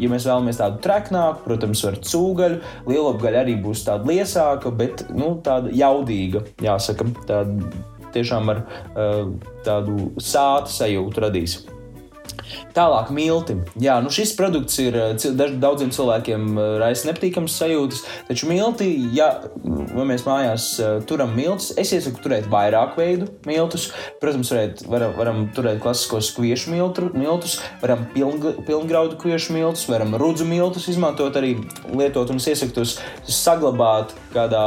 Ja 0.00 0.10
mēs 0.10 0.26
vēlamies 0.26 0.58
tādu 0.60 0.80
treknāku, 0.84 1.44
protams, 1.44 1.84
var 1.86 1.98
cūgaļu, 2.10 2.60
lielopgaļa 2.90 3.44
arī 3.44 3.56
būs 3.62 3.84
tāda 3.86 4.08
liesāka, 4.10 4.72
bet 4.74 5.04
nu, 5.14 5.34
tāda 5.44 5.72
jaudīga, 5.74 6.44
jāsaka. 6.64 7.06
Tāda 7.28 7.49
tiešām 8.14 8.54
ar 8.54 8.64
uh, 8.64 9.28
tādu 9.66 10.10
sāta 10.18 10.72
sajūtu 10.74 11.26
radīs. 11.26 11.60
Tālāk, 12.74 13.10
milti. 13.14 13.56
Jā, 13.82 13.96
nu 14.02 14.12
šis 14.14 14.32
produkts 14.38 14.78
ir 14.82 14.96
daudziem 15.62 15.90
cilvēkiem 15.94 16.58
raisa 16.80 17.08
nepatīkams 17.08 17.56
sajūtas, 17.60 18.02
taču 18.28 18.48
milti, 18.50 18.88
ja 19.14 19.30
mēs 19.64 20.24
mājās 20.26 20.68
turam 21.10 21.34
miltus, 21.36 21.72
es 21.80 21.92
iesaku 21.96 22.22
turēt 22.24 22.48
vairāk 22.50 22.96
veidu 22.98 23.30
miltus. 23.48 23.90
Protams, 24.22 24.52
varēt, 24.54 24.84
varam, 24.90 25.14
varam 25.18 25.42
turēt 25.56 25.80
klasiskos 25.82 26.32
kviešu 26.36 26.74
miltu, 26.74 27.10
miltus, 27.14 27.58
varam 27.82 28.06
pilng, 28.14 28.46
pilngraudu 28.68 29.18
kviešu 29.20 29.56
miltus, 29.56 29.86
varam 29.90 30.14
rudzu 30.20 30.46
miltus 30.48 30.88
izmantot 30.90 31.38
arī 31.40 31.56
lietot 31.90 32.30
un 32.30 32.42
es 32.42 32.50
iesaku 32.54 32.80
tos 32.80 32.98
saglabāt 33.26 34.14
kādā 34.34 34.64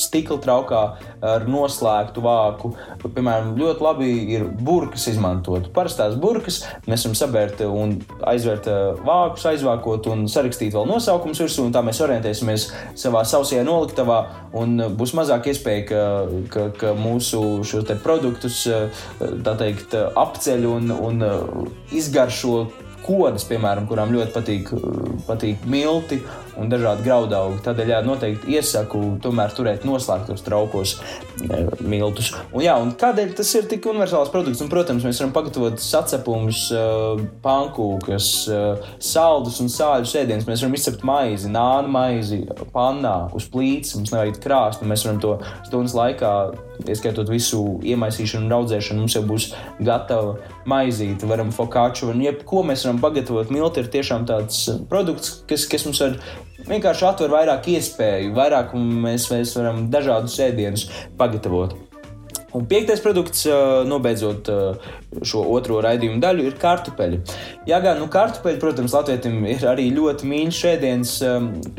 stikla 0.00 0.38
traukā 0.42 0.82
ar 1.22 1.46
noslēgtu 1.48 2.22
vāku. 2.24 2.72
Piemēram, 3.02 3.54
ļoti 3.58 3.84
labi 3.84 4.10
ir 4.34 4.46
burkas 4.62 5.06
izmantot. 5.12 5.70
Parastās 5.74 6.16
burkas 6.20 6.62
mēs 6.86 7.06
varam 7.06 7.18
sabērt 7.18 7.64
un 7.66 7.96
aizvērt 8.28 8.68
vākus, 9.06 9.46
aizvākot 9.52 10.08
un 10.12 10.26
sarakstīt 10.30 10.76
vēl 10.76 10.88
nosaukumus 10.90 11.42
virsū, 11.44 11.68
tā 11.74 11.82
mēs 11.84 12.02
orientēsimies 12.04 12.68
savā 12.98 13.24
sausajā 13.28 13.64
noliktavā, 13.66 14.20
un 14.58 14.78
būs 14.98 15.14
mazāk 15.18 15.50
iespēja, 15.52 15.86
ka, 15.88 16.04
ka, 16.52 16.68
ka 16.78 16.94
mūsu 16.98 17.62
šos 17.66 17.90
produktus 18.02 18.64
teikt, 19.62 19.96
apceļ 19.96 20.70
un, 20.70 20.94
un 20.94 21.26
izgaršo 21.92 22.56
kodas, 23.02 23.44
piemēram, 23.48 23.86
kurām 23.90 24.12
ļoti 24.14 24.34
patīk, 24.34 24.72
patīk 25.26 25.66
milti 25.68 26.20
un 26.60 26.70
dažādi 26.72 27.04
graudaugi. 27.06 27.60
Tādēļ 27.64 27.92
jā, 27.94 28.00
noteikti 28.06 28.56
iesaku 28.56 29.00
tomēr 29.22 29.54
turēt 29.56 29.86
noslēgtos 29.88 30.44
traukos 30.46 30.94
e, 30.98 31.62
miltus. 31.80 32.32
Un, 32.50 32.62
jā, 32.64 32.76
un 32.80 32.92
kādēļ 32.98 33.34
tas 33.38 33.52
ir 33.58 33.68
tik 33.70 33.86
universāls 33.90 34.32
produkts? 34.32 34.62
Un, 34.64 34.70
protams, 34.72 35.06
mēs 35.06 35.20
varam 35.22 35.34
pagatavot 35.36 35.80
sacepumus, 35.82 36.64
e, 36.74 36.82
pankūkas, 37.44 38.30
e, 38.48 38.60
saldus 39.12 39.60
un 39.64 39.72
sāļus 39.72 40.16
ēdienus. 40.22 40.48
Mēs 40.48 40.64
varam 40.64 40.76
izcept 40.78 41.06
maizi, 41.08 41.52
nānu 41.52 41.92
maizi, 41.92 42.42
pannā, 42.74 43.16
uz 43.36 43.48
plīts, 43.52 43.96
mums 43.98 44.12
nevajag 44.14 44.42
krāst, 44.42 44.84
un 44.84 44.92
mēs 44.92 45.06
varam 45.08 45.22
to 45.22 45.36
stundas 45.68 45.96
laikā, 45.96 46.34
ieskaitot 46.88 47.30
visu 47.30 47.60
iemaisīšanu 47.86 48.48
un 48.48 48.56
audzēšanu, 48.58 49.04
mums 49.04 49.16
jau 49.16 49.22
būs 49.26 49.48
gatava 49.84 50.36
maizīte, 50.68 51.28
varam 51.30 51.52
fokāču, 51.54 52.10
un 52.12 52.22
jebko 52.24 52.62
mēs 52.66 52.86
varam 52.86 53.00
pagatavot. 53.02 53.52
Milti 53.54 53.82
ir 53.82 53.90
tiešām 53.92 54.26
tāds 54.28 54.64
produkts, 54.90 55.42
kas, 55.50 55.66
kas 55.70 55.86
mums 55.86 56.02
var 56.02 56.18
vienkārši 56.68 57.08
atver 57.08 57.32
vairāk 57.32 57.70
iespēju, 57.72 58.34
vairāk 58.36 58.74
mēs, 58.76 59.30
mēs 59.32 59.56
varam 59.58 59.86
dažādus 59.92 60.38
ēdienus 60.44 60.88
pagatavot. 61.18 61.74
Un 62.52 62.66
piektais 62.68 63.00
produkts, 63.00 63.46
nobeidzot 63.88 64.50
šo 65.24 65.40
otro 65.54 65.78
raidījumu 65.84 66.20
daļu, 66.20 66.44
ir 66.50 66.58
kartupeļi. 66.60 67.22
Jā, 67.68 67.78
gan 67.80 67.96
nu, 68.02 68.10
kartupeļi, 68.12 68.60
protams, 68.60 68.92
latvietim 68.92 69.38
ir 69.48 69.64
arī 69.70 69.86
ļoti 69.96 70.28
mīļš 70.28 70.60
ēdiens. 70.74 71.14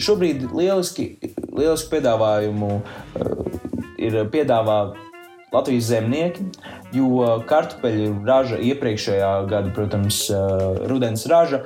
Šobrīd 0.01 0.48
lieliski, 0.50 1.12
lieliski 1.53 1.94
piedāvājumu 1.94 2.72
ir 4.01 4.24
piedāvā 4.34 4.80
Latvijas 5.53 5.91
zemnieki 5.91 6.50
jo 6.93 7.25
kartupeļu 7.50 8.22
raža 8.27 8.57
iepriekšējā 8.62 9.31
gada, 9.50 9.72
protams, 9.74 10.19
rudens 10.89 11.25
raža 11.29 11.63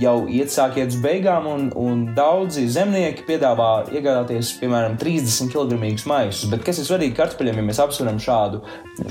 jau 0.00 0.14
iet 0.30 0.52
sāk 0.52 0.78
iet 0.80 0.94
uz 0.94 1.00
beigām, 1.02 1.48
un, 1.50 1.66
un 1.76 2.02
daudzi 2.16 2.66
zemnieki 2.70 3.26
piedāvā 3.28 3.70
iegādāties, 3.92 4.54
piemēram, 4.60 4.96
30 5.00 5.52
kg 5.52 5.78
maisus. 6.10 6.48
Bet 6.52 6.64
kas 6.66 6.80
ir 6.80 6.88
svarīgi 6.88 7.16
kartupeļiem, 7.18 7.60
ja 7.60 7.66
mēs 7.68 7.82
apsveram 7.82 8.20
šādu, 8.22 8.62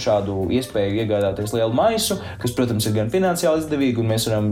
šādu 0.02 0.40
iespēju 0.60 1.04
iegādāties 1.04 1.54
lielu 1.56 1.76
maisu, 1.76 2.20
kas, 2.42 2.56
protams, 2.58 2.88
ir 2.90 2.98
gan 2.98 3.14
finansiāli 3.14 3.64
izdevīgi, 3.64 4.02
un 4.02 4.14
mēs 4.14 4.30
varam 4.30 4.52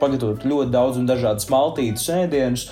pagatavot 0.00 0.46
ļoti 0.48 0.74
daudz 0.74 1.00
un 1.00 1.08
dažādas 1.08 1.48
maltītas 1.52 2.08
ēdienus. 2.12 2.68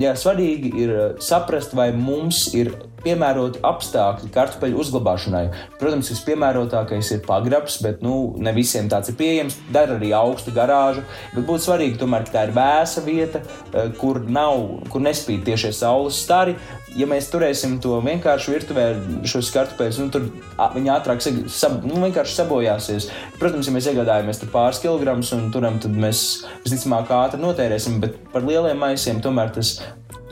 Jā, 0.00 0.16
svarīgi 0.18 0.74
ir 0.82 0.96
saprast, 1.22 1.76
vai 1.78 1.90
mums 1.94 2.48
ir 2.56 2.74
piemēroti 3.04 3.62
apstākļi 3.66 4.30
kartupeļu 4.34 4.80
uzglabāšanai. 4.82 5.44
Protams, 5.80 6.10
vispiemērotākais 6.12 7.12
ir 7.16 7.22
pagrabs, 7.26 7.78
bet 7.84 8.02
nu, 8.04 8.34
ne 8.42 8.54
visiem 8.56 8.90
tāds 8.92 9.12
ir 9.12 9.18
pieejams. 9.20 9.58
Dara 9.72 9.98
arī 9.98 10.12
augsta 10.16 10.54
garāža, 10.54 11.04
bet 11.34 11.46
būtu 11.48 11.66
svarīgi 11.66 12.00
tomēr, 12.00 12.26
ka 12.26 12.36
tā 12.36 12.46
ir 12.48 12.54
vēsa 12.56 13.04
vieta, 13.06 13.42
eh, 13.72 13.90
kur 13.98 14.22
nav, 14.26 14.86
kur 14.92 15.04
nespīd 15.04 15.44
tiešie 15.48 15.72
saules 15.76 16.20
stari. 16.22 16.56
Ja 16.92 17.06
mēs 17.08 17.30
turēsim 17.32 17.78
to 17.80 17.96
vienkārši 18.04 18.52
virtuvē, 18.52 18.84
šos 19.24 19.48
kartupeļus, 19.54 20.00
nu, 20.02 20.10
tur 20.12 20.26
viņi 20.74 20.90
ātrāk 20.92 21.22
sab, 21.48 21.78
nu, 21.88 21.96
vienkārši 22.02 22.36
sabojāsies. 22.36 23.08
Protams, 23.40 23.68
ja 23.68 23.72
mēs 23.72 23.88
iegādājamies 23.88 24.42
pāris 24.52 24.82
kilogramus 24.82 25.32
un 25.32 25.48
turam, 25.54 25.78
tad 25.80 25.96
mēs 25.96 26.44
visticamāk 26.66 27.08
ātri 27.16 27.40
notērēsim, 27.40 27.96
bet 28.02 28.20
par 28.34 28.44
lieliem 28.44 28.76
maisiem 28.76 29.22
tomēr 29.24 29.54
tas 29.56 29.78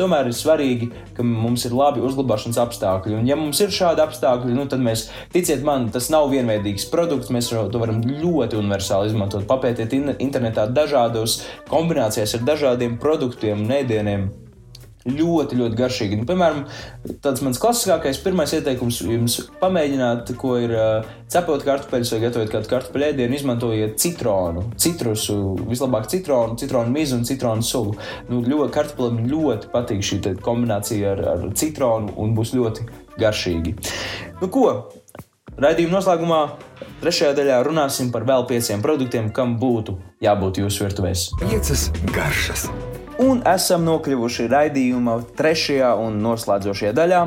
Tomēr 0.01 0.31
ir 0.31 0.37
svarīgi, 0.37 0.91
ka 1.17 1.25
mums 1.27 1.67
ir 1.69 1.75
labi 1.77 2.03
uzglabāšanas 2.05 2.61
apstākļi. 2.63 3.19
Un, 3.21 3.29
ja 3.29 3.37
mums 3.39 3.61
ir 3.61 3.73
šādi 3.75 4.05
apstākļi, 4.05 4.55
nu, 4.57 4.67
tad 4.71 4.83
mēs, 4.85 5.09
ticiet 5.35 5.65
man, 5.67 5.91
tas 5.95 6.09
nav 6.13 6.31
vienveidīgs 6.33 6.89
produkts. 6.93 7.33
Mēs 7.35 7.53
to 7.53 7.83
varam 7.83 8.03
ļoti 8.05 8.61
universāli 8.61 9.13
izmantot. 9.13 9.49
Papētiet 9.51 9.97
internetā 9.97 10.69
dažādos 10.73 11.41
kombinācijās 11.71 12.39
ar 12.39 12.47
dažādiem 12.53 12.97
produktiem 13.03 13.67
un 13.67 13.77
ēdieniem 13.81 14.31
ļoti, 15.15 15.59
ļoti 15.61 15.79
garšīgi. 15.79 16.19
Nu, 16.21 16.27
piemēram, 16.29 16.65
tāds 17.25 17.43
mans 17.45 17.61
klasiskākais 17.61 18.21
pirmais 18.25 18.55
ieteikums 18.57 19.01
jums 19.05 19.37
pamēģināt, 19.61 20.33
ko 20.41 20.57
ir 20.61 20.75
uh, 20.77 21.11
cepot 21.31 21.65
kartupeļus 21.67 22.15
vai 22.15 22.21
gatavot 22.25 22.53
kādu 22.55 22.71
kartupeļu 22.73 23.09
ēdienu, 23.11 23.39
izmantojiet 23.39 23.99
citronu, 24.03 24.67
citrusu, 24.81 25.39
vislabāk 25.71 26.09
citronu, 26.13 26.59
citronu 26.61 26.95
mizu 26.95 27.21
un 27.21 27.27
citronu 27.29 27.67
sulu. 27.67 27.97
Nu, 28.31 28.43
ļoti, 28.47 28.73
kartupelim 28.77 29.25
ļoti 29.31 29.73
patīk 29.75 30.05
šī 30.07 30.23
kombinācija 30.45 31.15
ar, 31.15 31.25
ar 31.35 31.47
citronu 31.59 32.15
un 32.21 32.35
būs 32.39 32.55
ļoti 32.57 32.89
garšīgi. 33.21 33.77
Nu, 34.41 34.49
ko? 34.49 34.67
Raidījuma 35.61 35.99
noslēgumā, 35.99 36.39
trešajā 37.03 37.35
daļā 37.37 37.59
runāsim 37.67 38.09
par 38.15 38.25
vēl 38.29 38.47
pieciem 38.49 38.81
produktiem, 38.85 39.29
kam 39.35 39.59
būtu 39.61 39.99
jābūt 40.25 40.63
jūsu 40.63 40.87
virtuvēs. 40.87 41.29
Piecas 41.43 41.91
garšas 42.15 42.69
un 43.21 43.43
esam 43.49 43.85
nokļuvuši 43.89 44.49
raidījuma 44.51 45.19
trešajā 45.39 45.93
un 46.01 46.21
noslēdzošajā 46.25 46.95
daļā. 46.97 47.21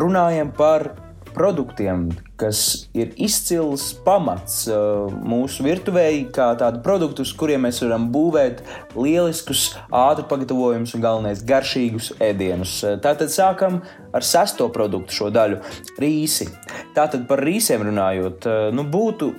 Runājam 0.00 0.52
par 0.56 0.90
produktiem, 1.34 2.08
kas 2.40 2.88
ir 2.96 3.12
izcils 3.20 3.90
pamats 4.04 4.62
uh, 4.70 5.10
mūsu 5.10 5.64
virtuvēji, 5.66 6.26
kā 6.34 6.50
tādu 6.60 6.80
produktu, 6.84 7.24
uz 7.26 7.32
kuriem 7.36 7.66
mēs 7.66 7.80
varam 7.84 8.08
būvēt 8.12 8.62
lieliskus, 8.96 9.70
ātri 9.94 10.24
pagatavojumus 10.30 10.94
un 10.96 11.04
galvenais 11.04 11.42
garšīgus 11.46 12.12
ēdienus. 12.22 12.76
Uh, 12.84 12.96
tātad 13.02 13.32
sākam 13.32 13.80
ar 14.16 14.26
sesto 14.26 14.68
produktu 14.72 15.16
šo 15.16 15.30
daļu- 15.34 15.60
rīsi. 16.02 16.48
Tātad 16.96 17.26
par 17.28 17.44
rīsiem 17.44 17.84
runājot, 17.90 18.48
uh, 18.48 18.70
nu, 18.74 18.86
būtu 18.90 19.30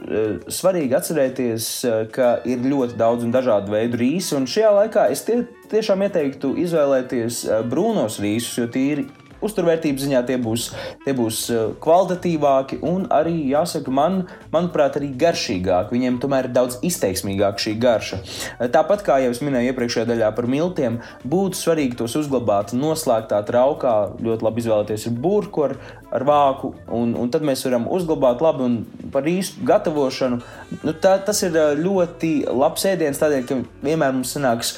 svarīgi 0.51 0.95
atcerēties, 0.97 1.65
ka 2.13 2.29
ir 2.47 2.63
ļoti 2.63 2.95
daudz 2.99 3.25
un 3.25 3.33
dažādu 3.33 3.73
veidu 3.73 3.99
rīsi, 3.99 4.35
un 4.37 4.47
šajā 4.49 4.71
laikā 4.77 5.09
es 5.11 5.25
tie, 5.27 5.41
tiešām 5.71 6.05
ieteiktu 6.07 6.53
izvēlēties 6.63 7.43
brūnos 7.71 8.19
rīsus, 8.23 8.57
jo 8.61 8.67
tie 8.71 8.85
ir 8.93 9.03
uzturvērtības 9.45 10.05
ziņā 10.05 10.21
tie 10.27 10.37
būs, 10.41 10.67
tie 11.05 11.13
būs 11.17 11.41
eh, 11.51 11.63
kvalitatīvāki 11.83 12.81
un 12.87 13.07
arī, 13.13 13.35
jāsaka, 13.51 13.93
man, 13.93 14.23
manuprāt, 14.53 14.97
arī 14.99 15.11
garšīgāki. 15.21 15.95
Viņiem 15.95 16.19
tomēr 16.23 16.49
ir 16.49 16.55
daudz 16.55 16.79
izteiksmīgāka 16.85 17.65
šī 17.65 17.75
garša. 17.81 18.21
Eh, 18.21 18.69
tāpat 18.73 19.05
kā 19.07 19.19
jau 19.23 19.33
es 19.33 19.41
minēju 19.43 19.73
iepriekšējā 19.73 20.07
daļā 20.11 20.31
par 20.37 20.49
miltiem, 20.51 21.01
būtu 21.27 21.59
svarīgi 21.59 21.99
tos 22.01 22.17
uzglabāt 22.19 22.75
noslēgtā 22.77 23.41
traukā. 23.47 23.95
Ļoti 24.21 24.47
labi 24.47 24.63
izvēlēties 24.63 25.09
burbuļu, 25.11 25.49
ar, 25.65 25.75
ar 26.15 26.25
vāku, 26.27 26.73
un, 26.93 27.15
un 27.17 27.31
tad 27.33 27.45
mēs 27.47 27.63
varam 27.67 27.87
uzglabāt 27.91 28.43
labi 28.43 28.65
un 28.67 28.77
par 29.13 29.27
īstu 29.29 29.65
gatavošanu. 29.67 30.41
Nu, 30.85 30.93
tā, 30.93 31.17
tas 31.25 31.41
ir 31.47 31.57
eh, 31.57 31.75
ļoti 31.81 32.33
labs 32.51 32.87
ēdiens, 32.89 33.21
tādēļ, 33.21 33.45
ka 33.49 33.61
vienmēr 33.85 34.15
mums 34.15 34.35
sanāks 34.37 34.75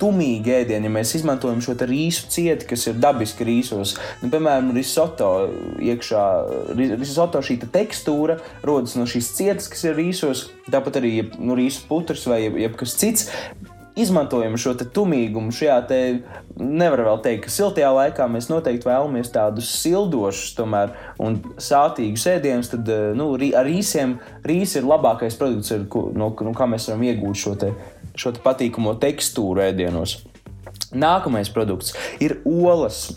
tumīgi 0.00 0.54
ēdieni, 0.60 0.88
ja 0.88 0.92
mēs 0.92 1.14
izmantojam 1.18 1.62
šo 1.64 1.76
rīsu 1.88 2.28
cieti, 2.32 2.68
kas 2.70 2.86
ir 2.90 2.98
dabiski 3.02 3.46
rīsos. 3.46 3.96
Nu, 4.22 4.30
piemēram, 4.32 4.72
risoto 4.76 5.30
iekšā, 5.82 6.24
risoto 6.96 7.42
šī 7.44 7.60
te 7.62 7.70
tekstūra 7.74 8.38
rodas 8.66 8.96
no 8.98 9.06
šīs 9.10 9.30
cietas, 9.36 9.70
kas 9.72 9.86
ir 9.88 9.98
rīsos, 9.98 10.48
tāpat 10.70 11.00
arī 11.02 11.14
nu, 11.38 11.56
rīsu 11.58 11.86
putrs 11.90 12.26
vai 12.30 12.42
jebkas 12.48 12.96
cits 13.00 13.30
izmantojam 14.00 14.56
šo 14.58 14.74
tumīgumu. 14.74 15.54
Šajā 15.54 15.78
te 15.88 16.00
nevar 16.58 17.04
vēl 17.06 17.20
teikt, 17.24 17.44
ka 17.46 17.54
siltajā 17.54 17.90
laikā 17.94 18.28
mēs 18.30 18.50
noteikti 18.50 18.88
vēlamies 18.88 19.32
tādus 19.34 19.70
sildošus 19.80 20.54
tomēr, 20.58 20.94
un 21.22 21.40
sātīgus 21.62 22.26
ēdienus. 22.34 22.72
Tad 22.74 22.90
nu, 23.18 23.32
ar 23.34 23.68
rīsiem 23.68 24.18
rīs 24.46 24.74
ir 24.78 24.88
labākais 24.88 25.38
produkts, 25.40 25.74
ar, 25.76 25.86
no, 26.16 26.32
no 26.34 26.56
kā 26.56 26.68
mēs 26.70 26.90
varam 26.90 27.06
iegūt 27.06 27.44
šo 27.44 27.58
te 27.60 27.74
šo 28.18 28.34
te 28.34 28.42
patīkamo 28.44 28.94
tekstūru 29.02 29.64
ēdienos. 29.68 30.20
Nākamais 30.94 31.50
produkts 31.54 31.94
ir 32.22 32.38
olas. 32.46 33.08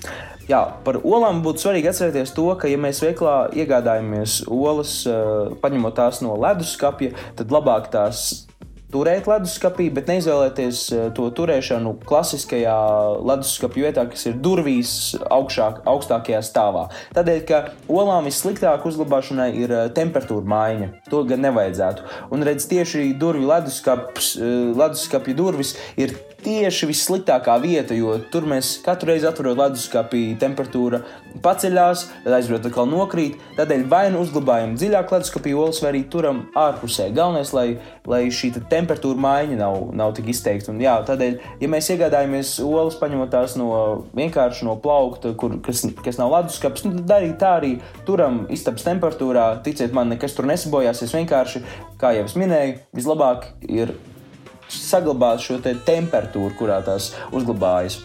Jā, 0.48 0.62
par 0.86 1.02
olām 1.04 1.42
būtu 1.44 1.66
svarīgi 1.66 1.90
atcerēties 1.92 2.32
to, 2.36 2.48
ka, 2.60 2.70
ja 2.72 2.80
mēs 2.80 3.02
veiklā 3.04 3.50
iegādājamies 3.58 4.40
olas, 4.48 5.02
eh, 5.10 5.56
paņemot 5.62 5.98
tās 5.98 6.22
no 6.24 6.38
leduskapja, 6.40 7.12
tad 7.36 7.52
labāk 7.52 7.92
tās 7.92 8.47
turēt 8.94 9.28
leduskapī, 9.28 9.90
bet 9.94 10.10
neizvēlēties 10.12 10.82
eh, 10.96 11.04
to 11.16 11.28
turēšanu 11.36 11.94
klasiskajā 12.08 12.78
leduskapja 13.28 13.88
vietā, 13.90 14.06
kas 14.12 14.28
ir 14.30 14.38
durvīs 14.44 14.92
augšāk, 15.24 15.84
augstākajā 15.90 16.42
stāvā. 16.46 16.88
Tādēļ, 17.18 17.42
ka 17.50 17.62
olām 17.92 18.28
vissliktāk 18.30 18.88
uzglabāšanai 18.88 19.50
ir 19.60 19.76
eh, 19.76 19.84
temperatūra 19.98 20.48
maiņa. 20.54 20.92
To 21.12 21.24
gan 21.28 21.44
nevajadzētu. 21.48 22.08
Un 22.36 22.48
redz, 22.48 22.68
tieši 22.72 23.12
durvju 23.20 23.52
leduskapis, 23.52 24.34
eh, 24.40 24.58
leduskapja 24.78 25.38
durvis 25.38 25.76
ir 26.00 26.16
tieši 26.44 26.88
vissliktākā 26.90 27.56
vieta, 27.64 27.96
jo 27.98 28.16
tur 28.32 28.46
mēs 28.50 28.78
katru 28.86 29.12
reizi 29.12 29.28
atverot 29.30 29.58
leduskapī, 29.58 30.22
temperatūra 30.40 31.02
paceļās, 31.44 32.04
tad 32.24 32.36
aizbraukt 32.38 32.68
atkal 32.70 32.90
nokrīt. 32.90 33.38
Tādēļ 33.58 33.86
vai 33.92 34.04
nu 34.14 34.22
uzglabājam 34.24 34.76
dziļāk 34.78 35.14
leduskapī 35.14 35.54
olas, 35.58 35.82
vai 35.84 35.92
arī 35.92 36.04
turam 36.12 36.44
ārpusē. 36.58 37.10
Galvenais, 37.16 37.54
lai, 37.58 37.68
lai 38.10 38.22
šī 38.34 38.52
te 38.56 38.64
temperatūra 38.72 39.22
maiņa 39.28 39.60
nav, 39.60 39.80
nav 39.98 40.16
tik 40.18 40.32
izteikta. 40.34 40.72
Un, 40.74 40.82
jā, 40.84 40.96
tādēļ, 41.08 41.40
ja 41.62 41.72
mēs 41.72 41.92
iegādājamies 41.94 42.58
olas, 42.66 43.00
paņemot 43.02 43.34
tās 43.34 43.58
no 43.60 43.70
vienkārši 44.18 44.68
no 44.68 44.78
plaukta, 44.82 45.34
kur, 45.40 45.58
kas, 45.66 45.86
kas 46.06 46.22
nav 46.22 46.34
leduskapis, 46.36 46.88
nu, 46.88 46.98
tad 47.00 47.10
darīt 47.16 47.40
tā 47.42 47.56
arī 47.62 47.74
turam 48.08 48.46
istabas 48.54 48.86
temperatūrā. 48.88 49.50
Ticiet 49.66 49.96
man, 49.96 50.14
nekas 50.14 50.38
tur 50.38 50.50
nesabojāsies. 50.50 51.18
Vienkārši, 51.18 51.66
kā 52.02 52.14
jau 52.18 52.28
es 52.30 52.38
minēju, 52.40 52.80
vislabāk 52.98 53.52
ir 53.68 53.96
saglabāt 54.70 55.44
šo 55.44 55.62
te 55.64 55.74
temperatūru, 55.88 56.54
kurā 56.58 56.82
tās 56.86 57.14
uzglabājas. 57.36 58.02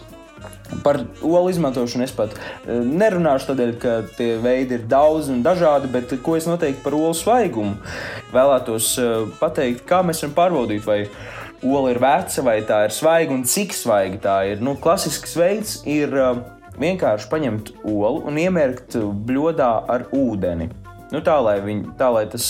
Par 0.83 1.03
olu 1.21 1.51
izmantošanu 1.51 2.05
es 2.07 2.13
pat 2.15 2.33
eh, 2.33 2.79
nerunāšu, 2.81 3.51
tādēļ, 3.51 3.73
ka 3.81 3.93
tie 4.17 4.33
veidi 4.41 4.79
ir 4.79 4.87
daudz 4.89 5.29
un 5.31 5.43
dažādi, 5.45 5.91
bet 5.93 6.15
ko 6.25 6.37
es 6.39 6.47
noteikti 6.49 6.83
par 6.85 6.97
olu 6.97 7.13
svaigumu 7.17 7.77
vēlētos 8.33 8.89
eh, 9.01 9.13
pateikt, 9.39 9.85
kā 9.89 10.01
mēs 10.05 10.23
varam 10.23 10.35
pārbaudīt, 10.39 10.85
vai 10.87 11.03
ola 11.63 11.93
ir 11.93 12.01
veca 12.03 12.43
vai 12.43 12.57
tā 12.67 12.83
ir 12.87 12.95
svaiga 12.95 13.35
un 13.35 13.45
cik 13.47 13.75
svaiga 13.77 14.19
tā 14.25 14.37
ir. 14.51 14.63
Nu, 14.65 14.75
klasisks 14.79 15.37
veids 15.39 15.77
ir 15.89 16.15
eh, 16.17 16.43
vienkārši 16.81 17.29
paņemt 17.31 17.75
olu 17.83 18.23
un 18.29 18.39
iemērkt 18.41 18.97
bļodā 18.97 19.73
ar 19.93 20.07
ūdeni. 20.15 20.71
Nu, 21.13 21.21
tā, 21.21 21.37
lai 21.45 21.59
viņ, 21.61 21.91
tā, 21.99 22.09
lai 22.09 22.25
tas 22.31 22.47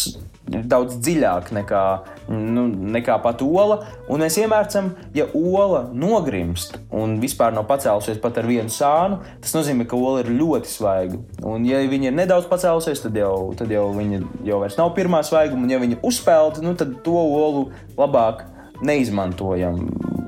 daudz 0.47 0.97
dziļāk 0.99 1.51
nekā, 1.55 1.83
nu, 2.31 2.65
nekā 2.67 3.15
pat 3.23 3.41
ola. 3.45 3.79
Un 4.11 4.23
mēs 4.23 4.37
iemērcam, 4.41 4.91
ja 5.15 5.25
ola 5.37 5.85
nogrimst 5.95 6.77
un 6.91 7.17
vispār 7.23 7.55
nav 7.55 7.67
pacēlusies 7.69 8.19
pat 8.23 8.39
ar 8.41 8.47
vienu 8.49 8.71
sānu, 8.73 9.21
tas 9.43 9.55
nozīmē, 9.55 9.87
ka 9.87 9.99
ola 9.99 10.23
ir 10.23 10.33
ļoti 10.35 10.71
svaiga. 10.71 11.19
Un, 11.47 11.67
ja 11.69 11.81
viņa 11.89 12.11
ir 12.11 12.17
nedaudz 12.17 12.49
pacēlusies, 12.51 13.03
tad 13.05 13.19
jau, 13.19 13.53
tad 13.57 13.71
jau 13.73 13.87
viņa 13.95 14.23
jau 14.47 14.63
nav 14.77 14.95
pirmā 14.97 15.23
svaiguma, 15.25 15.65
un 15.65 15.75
ja 15.75 15.79
viņa 15.81 16.01
uzpeld, 16.03 16.59
nu, 16.63 16.75
tad 16.79 16.99
to 17.05 17.15
olu 17.15 17.69
labāk 17.97 18.43
neizmantojam. 18.83 19.79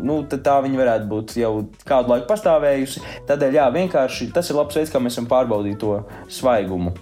Nu, 0.06 0.20
tā 0.30 0.60
viņa 0.62 0.78
varētu 0.78 1.10
būt 1.10 1.34
jau 1.42 1.52
kādu 1.88 2.14
laiku 2.14 2.28
pastāvējusi. 2.30 3.02
Tādēļ, 3.26 3.58
jā, 3.58 3.66
vienkārši 3.74 4.30
tas 4.36 4.52
ir 4.52 4.60
labs 4.60 4.78
veids, 4.78 4.94
kā 4.94 5.02
mēs 5.02 5.18
varam 5.18 5.32
pārbaudīt 5.32 5.80
to 5.82 5.98
svaigumu. 6.30 6.94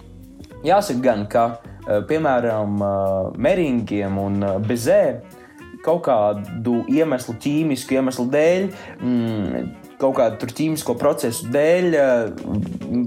Jāsaka, 0.64 1.02
gan, 1.04 1.26
ka 1.28 1.44
piemēram, 1.84 2.76
eh, 2.80 3.38
meringiem 3.38 4.18
un 4.18 4.42
eh, 4.42 4.58
bezē 4.64 5.00
kaut 5.84 6.06
kādu 6.06 6.78
iemeslu, 6.88 7.34
ķīmisku 7.44 7.98
iemeslu 7.98 8.24
dēļ. 8.32 8.68
Mm, 9.04 9.66
kaut 10.00 10.16
kādu 10.16 10.48
ķīmisko 10.48 10.96
procesu 10.96 11.50
dēļ 11.52 11.94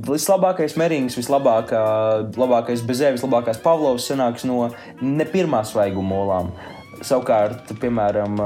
vislabākais 0.06 0.78
merings, 0.78 1.18
vislabākais 1.18 2.86
bezē, 2.86 3.12
vislabākais 3.18 3.60
Pavlovs 3.62 4.06
sanāks 4.08 4.46
no 4.48 4.70
ne 5.02 5.26
pirmā 5.26 5.64
svaiguma 5.66 6.22
olām. 6.22 6.54
Savukārt, 7.02 7.74
piemēram, 7.82 8.40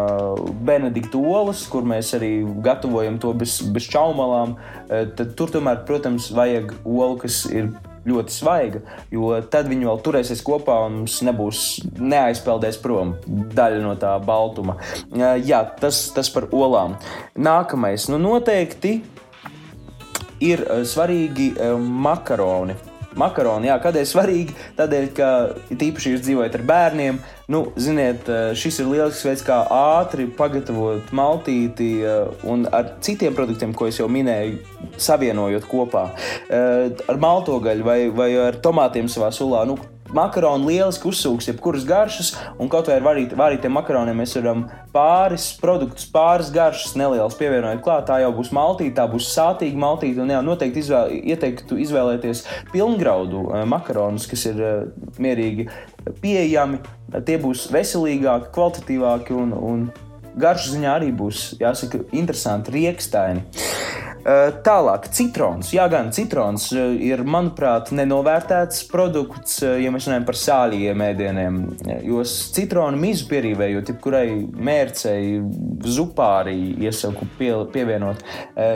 Benedikta 0.67 1.19
olas, 1.19 1.61
kur 1.71 1.85
mēs 1.87 2.15
arī 2.17 2.41
gatavojam 2.65 3.19
to 3.21 3.31
bez, 3.37 3.61
bez 3.71 3.87
čaumalām, 3.93 4.57
tad 4.89 5.37
tur 5.39 5.53
tomēr, 5.53 5.85
protams, 5.87 6.31
vajag 6.35 6.73
olu, 6.83 7.21
kas 7.21 7.45
ir 7.51 7.69
ļoti 8.07 8.33
svaiga, 8.33 8.81
jo 9.13 9.33
tad 9.53 9.69
viņi 9.71 9.87
vēl 9.89 10.03
turēsies 10.05 10.43
kopā 10.45 10.77
un 10.87 11.01
mums 11.01 11.19
nebūs 11.25 11.63
neaizpeldēs 11.99 12.79
prom 12.81 13.15
daļa 13.27 13.81
no 13.83 13.95
tā 14.01 14.15
baltuma. 14.25 14.77
Jā, 15.13 15.63
tas, 15.81 16.03
tas 16.15 16.31
par 16.33 16.49
olām. 16.51 16.97
Nākamais, 17.37 18.09
nu 18.11 18.21
noteikti 18.21 18.99
ir 20.41 20.65
svarīgi 20.89 21.53
makaroni. 21.77 22.90
Makaroni, 23.19 23.67
jā, 23.67 23.75
kādēļ 23.83 24.07
svarīgi? 24.07 24.57
Tādēļ, 24.77 25.07
ka 25.17 25.29
tīpaši 25.75 26.15
jūs 26.15 26.25
dzīvojat 26.25 26.57
ar 26.59 26.67
bērniem, 26.69 27.21
Nu, 27.51 27.65
ziniet, 27.75 28.29
eh, 28.29 28.53
šis 28.55 28.77
ir 28.79 28.87
lielisks 28.87 29.25
veids, 29.27 29.41
kā 29.43 29.57
ātri 29.75 30.23
pagatavot 30.37 31.09
maltīti 31.11 31.89
eh, 31.99 32.45
un 32.47 32.63
ar 32.71 32.93
citiem 33.03 33.35
produktiem, 33.35 33.73
ko 33.75 33.89
es 33.89 33.99
jau 33.99 34.07
minēju, 34.07 34.61
savienojot 34.95 35.67
kopā. 35.67 36.05
Eh, 36.47 37.01
ar 37.11 37.19
maltogaļu 37.19 37.83
vai, 37.83 37.97
vai 38.15 38.29
ar 38.39 38.61
tomātiem 38.63 39.11
savā 39.11 39.33
sulā. 39.35 39.65
Nu, 39.67 39.75
makaroni 40.15 40.67
lieliski 40.69 41.07
uzsūks, 41.09 41.49
jebkuras 41.51 41.85
garšas, 41.87 42.33
un 42.61 42.69
kaut 42.71 42.89
vai 42.89 42.97
ar 42.99 43.05
varīt, 43.05 43.35
varītiem 43.37 43.73
makaroniem 43.75 44.21
mēs 44.21 44.35
varam 44.37 44.65
pāris 44.93 45.47
produktus, 45.61 46.07
pāris 46.11 46.51
garšas 46.53 46.95
nelielas 46.99 47.37
pievienot 47.39 47.83
klāt. 47.85 48.07
Tā 48.09 48.19
jau 48.23 48.31
būs 48.35 48.51
maltīte, 48.55 48.95
tā 48.99 49.07
būs 49.11 49.31
sātīga 49.31 49.79
maltīte, 49.79 50.21
un 50.23 50.33
jā, 50.33 50.41
noteikti 50.45 50.83
izvēl, 50.83 51.15
ieteiktu 51.33 51.79
izvēlēties 51.85 52.45
pilngraudu 52.73 53.47
eh, 53.49 53.65
makaronus, 53.71 54.27
kas 54.31 54.47
ir 54.51 54.61
uh, 54.61 54.77
mierīgi 55.21 55.67
pieejami. 56.21 56.81
Tie 57.27 57.35
būs 57.41 57.67
veselīgāki, 57.73 58.53
kvalitatīvāki 58.55 59.35
un, 59.35 59.51
un 59.55 59.89
garšu 60.39 60.77
ziņā 60.77 60.95
arī 60.99 61.11
būs, 61.15 61.51
jāsaka, 61.61 62.05
interesanti 62.15 62.75
riekstaini. 62.77 63.43
Tālāk, 64.21 65.07
citrons. 65.15 65.71
Jā, 65.73 65.87
gan 65.89 66.11
citrons 66.13 66.67
ir, 66.75 67.23
manuprāt, 67.25 67.89
nenovērtēts 67.95 68.83
produkts, 68.91 69.61
ja 69.63 69.89
mēs 69.93 70.05
runājam 70.07 70.27
par 70.27 70.37
sāļiem 70.37 71.03
ēdieniem. 71.07 71.57
Jo 72.05 72.21
citronu 72.27 72.99
mizu 73.01 73.25
pierīvējot, 73.31 73.89
jebkurai 73.93 74.25
mērcei, 74.37 75.39
zupārī 75.89 76.55
iesaku 76.85 77.25
pie, 77.39 77.49
pievienot, 77.73 78.21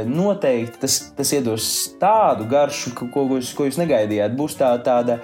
noteikti 0.09 0.81
tas, 0.81 0.97
tas 1.17 1.33
iedos 1.37 1.67
tādu 2.01 2.47
garšu, 2.49 2.95
ko, 2.97 3.09
ko, 3.13 3.27
jūs, 3.35 3.53
ko 3.57 3.69
jūs 3.69 3.79
negaidījāt. 3.81 4.33
Būs 4.39 4.57
tā, 4.57 4.71
tāda, 4.85 5.19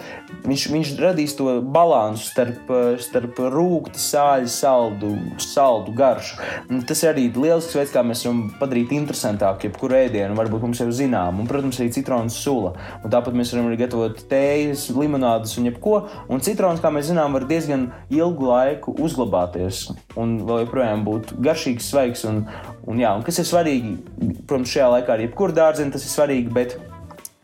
viņš, 0.46 0.68
viņš 0.76 0.94
radīs 1.02 1.36
to 1.40 1.58
balansu 1.66 2.30
starp, 2.30 2.70
starp 3.02 3.42
rūkti, 3.56 4.02
sāļu, 4.02 4.54
saldu, 4.54 5.12
saldu 5.42 5.98
garšu. 5.98 6.38
Tas 6.86 7.02
ir 7.02 7.14
arī 7.16 7.28
lielisks 7.34 7.80
veids, 7.80 7.96
kā 7.96 8.06
mēs 8.06 8.26
varam 8.28 8.46
padarīt 8.62 8.94
interesantāku 8.94 9.70
jebkuru 9.70 9.98
ēdienu 9.98 10.11
ēdienu, 10.12 10.36
varbūt 10.38 10.66
mums 10.68 10.82
jau 10.84 10.90
zinām, 10.94 11.40
un, 11.42 11.48
protams, 11.50 11.80
arī 11.80 11.92
citronu 11.96 12.32
sula. 12.34 12.74
Un 13.02 13.14
tāpat 13.14 13.36
mēs 13.38 13.54
varam 13.56 13.72
arī 13.72 13.80
gatavot 13.82 14.22
tējas, 14.32 14.90
limonādes 14.96 15.56
un 15.58 15.72
jebko. 15.72 15.96
Un 16.32 16.44
citrons, 16.44 16.84
kā 16.84 16.92
mēs 16.94 17.10
zinām, 17.10 17.34
var 17.38 17.48
diezgan 17.50 17.90
ilgu 18.12 18.52
laiku 18.52 18.96
uzglabāties 19.02 19.88
un 20.20 20.42
vēl 20.48 20.66
joprojām 20.66 21.06
būt 21.08 21.36
garšīgs, 21.42 21.90
svaigs. 21.94 22.26
Un, 22.28 22.44
un, 22.86 23.02
jā, 23.02 23.16
un 23.16 23.26
kas 23.26 23.40
ir 23.42 23.48
svarīgi, 23.50 23.96
protams, 24.46 24.76
šajā 24.76 24.94
laikā 24.98 25.16
arī 25.16 25.30
jebkur 25.30 25.56
dārziņā 25.56 25.96
tas 25.96 26.08
ir 26.08 26.14
svarīgi. 26.14 26.52
Bet, 26.54 26.78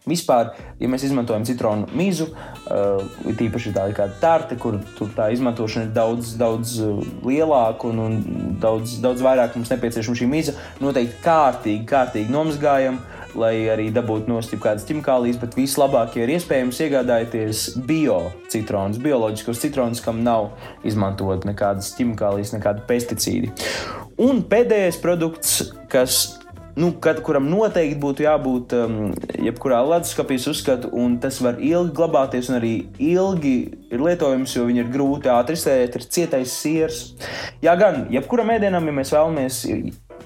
Vispār, 0.07 0.53
ja 0.79 0.89
mēs 0.91 1.03
izmantojam 1.07 1.45
citronu 1.47 1.89
mizu, 1.97 2.29
uh, 2.31 3.03
tīpaši 3.37 3.73
tāda 3.75 3.95
kā 3.97 4.07
tārta, 4.21 4.57
kur 4.59 4.79
tā 5.17 5.29
izmantošana 5.35 5.89
ir 5.89 5.93
daudz, 5.95 6.33
daudz 6.39 6.77
uh, 6.83 7.01
lielāka 7.27 7.89
un, 7.91 8.01
un 8.05 8.55
daudz, 8.61 8.97
daudz 9.03 9.23
vairāk 9.25 9.57
mums 9.57 9.71
nepieciešama 9.73 10.21
šī 10.21 10.29
miza, 10.31 10.55
noteikti 10.83 11.19
kārtīgi, 11.25 11.85
kārtīgi 11.89 12.33
nomazgājam, 12.33 13.01
lai 13.37 13.53
arī 13.69 13.89
dabūtu 13.93 14.31
nost 14.31 14.55
kādas 14.63 14.87
ķimikālijas, 14.87 15.37
bet 15.41 15.57
vislabākie 15.57 16.23
ir 16.23 16.33
iespējams 16.37 16.81
iegādāties 16.87 17.67
bio 17.87 18.19
citronus, 18.51 19.01
bioloģiskos 19.03 19.61
citronus, 19.61 20.01
kam 20.03 20.23
nav 20.25 20.53
izmantot 20.87 21.45
nekādas 21.47 21.93
ķimikālijas, 21.99 22.55
nekādi 22.55 22.85
pesticīdi. 22.89 23.53
Un 24.23 24.41
pēdējais 24.49 24.97
produkts, 25.03 25.59
kas 25.91 26.37
nu, 26.77 26.91
kad, 27.01 27.19
kuram 27.25 27.47
noteikti 27.49 27.97
būtu 28.01 28.25
jābūt 28.25 28.75
um, 28.77 28.97
jebkurā 29.47 29.79
leduskapī, 29.87 30.37
uzskatu, 30.51 30.91
un 30.93 31.17
tas 31.21 31.39
var 31.43 31.57
ilgi 31.57 31.95
glabāties, 31.97 32.51
un 32.51 32.59
arī 32.59 32.73
ilgi 33.01 33.55
ir 33.91 34.03
lietojams, 34.03 34.53
jo 34.57 34.67
viņi 34.69 34.83
ir 34.85 34.91
grūti 34.93 35.31
ātri 35.33 35.57
izsēst, 35.57 35.97
ir 35.97 36.09
cietais 36.17 36.53
siers. 36.53 37.01
Jā, 37.65 37.73
gan 37.79 38.05
jebkuram 38.13 38.53
ēdienam, 38.53 38.85
ja 38.87 38.99
mēs 38.99 39.13
vēlamies 39.15 39.63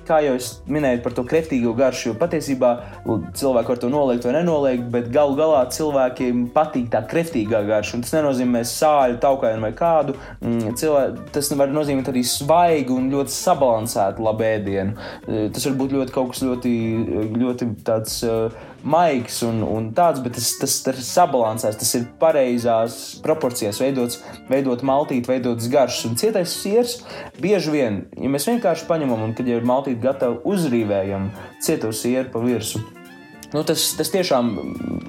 kā 0.08 0.20
jau 0.26 0.36
es 0.38 0.50
minēju 0.72 1.02
par 1.06 1.16
to 1.18 1.26
kreftīgo 1.28 1.74
garšu, 1.78 2.12
jo 2.12 2.16
patiesībā 2.20 2.72
cilvēki 3.38 3.74
var 3.74 3.82
to 3.82 3.92
noliegt 3.92 4.28
vai 4.28 4.36
nenoliegt, 4.38 4.88
bet 4.94 5.12
galu 5.14 5.38
galā 5.40 5.62
cilvēkiem 5.74 6.48
patīk 6.56 6.90
tā 6.94 7.04
kreftīgā 7.12 7.64
garša. 7.68 8.02
Tas 8.06 8.16
nenozīmē 8.18 8.64
sāļu, 8.68 9.20
taukainu 9.24 9.66
vai 9.68 9.74
kādu. 9.78 10.18
Mm, 10.42 10.76
Cilvē, 10.82 11.06
tas 11.36 11.52
var 11.60 11.72
nozīmēt 11.74 12.12
arī 12.12 12.24
svaigu 12.28 12.98
un 12.98 13.12
ļoti 13.14 13.36
sabalansētu 13.36 14.26
labu 14.26 14.48
ēdienu. 14.48 14.98
Eh, 15.28 15.48
tas 15.54 15.68
var 15.70 15.80
būt 15.84 15.98
ļoti 16.00 16.16
kaut 16.16 16.34
kas 16.34 16.44
ļoti, 16.48 16.76
ļoti 17.42 17.72
tāds. 17.88 18.22
Uh, 18.28 18.70
maigs 18.84 19.42
un, 19.48 19.62
un 19.66 19.90
tāds, 19.98 20.22
bet 20.24 20.36
tas, 20.38 20.52
tas, 20.62 20.78
tas 20.86 20.98
ir 20.98 21.04
sabalansēts, 21.06 21.80
tas 21.82 21.94
ir 21.98 22.08
pareizās 22.22 23.00
proporcijās 23.26 23.82
veidots, 23.82 24.22
veidot 24.50 24.86
maltīti, 24.88 25.30
veidots 25.32 25.70
garšs 25.72 26.08
un 26.10 26.18
cietais 26.22 26.56
siers. 26.64 27.00
Bieži 27.42 27.76
vien, 27.76 28.02
ja 28.18 28.32
mēs 28.32 28.50
vienkārši 28.50 28.88
paņemam 28.90 29.28
un 29.28 29.36
kad 29.38 29.50
jau 29.50 29.60
ir 29.62 29.68
maltīti 29.68 30.02
gatava, 30.04 30.42
uzrīvējam 30.48 31.30
cieto 31.62 31.94
sieru 31.96 32.34
pa 32.34 32.44
virsmu. 32.44 33.01
Nu, 33.54 33.64
tas, 33.68 33.84
tas 33.98 34.12
tiešām 34.14 34.52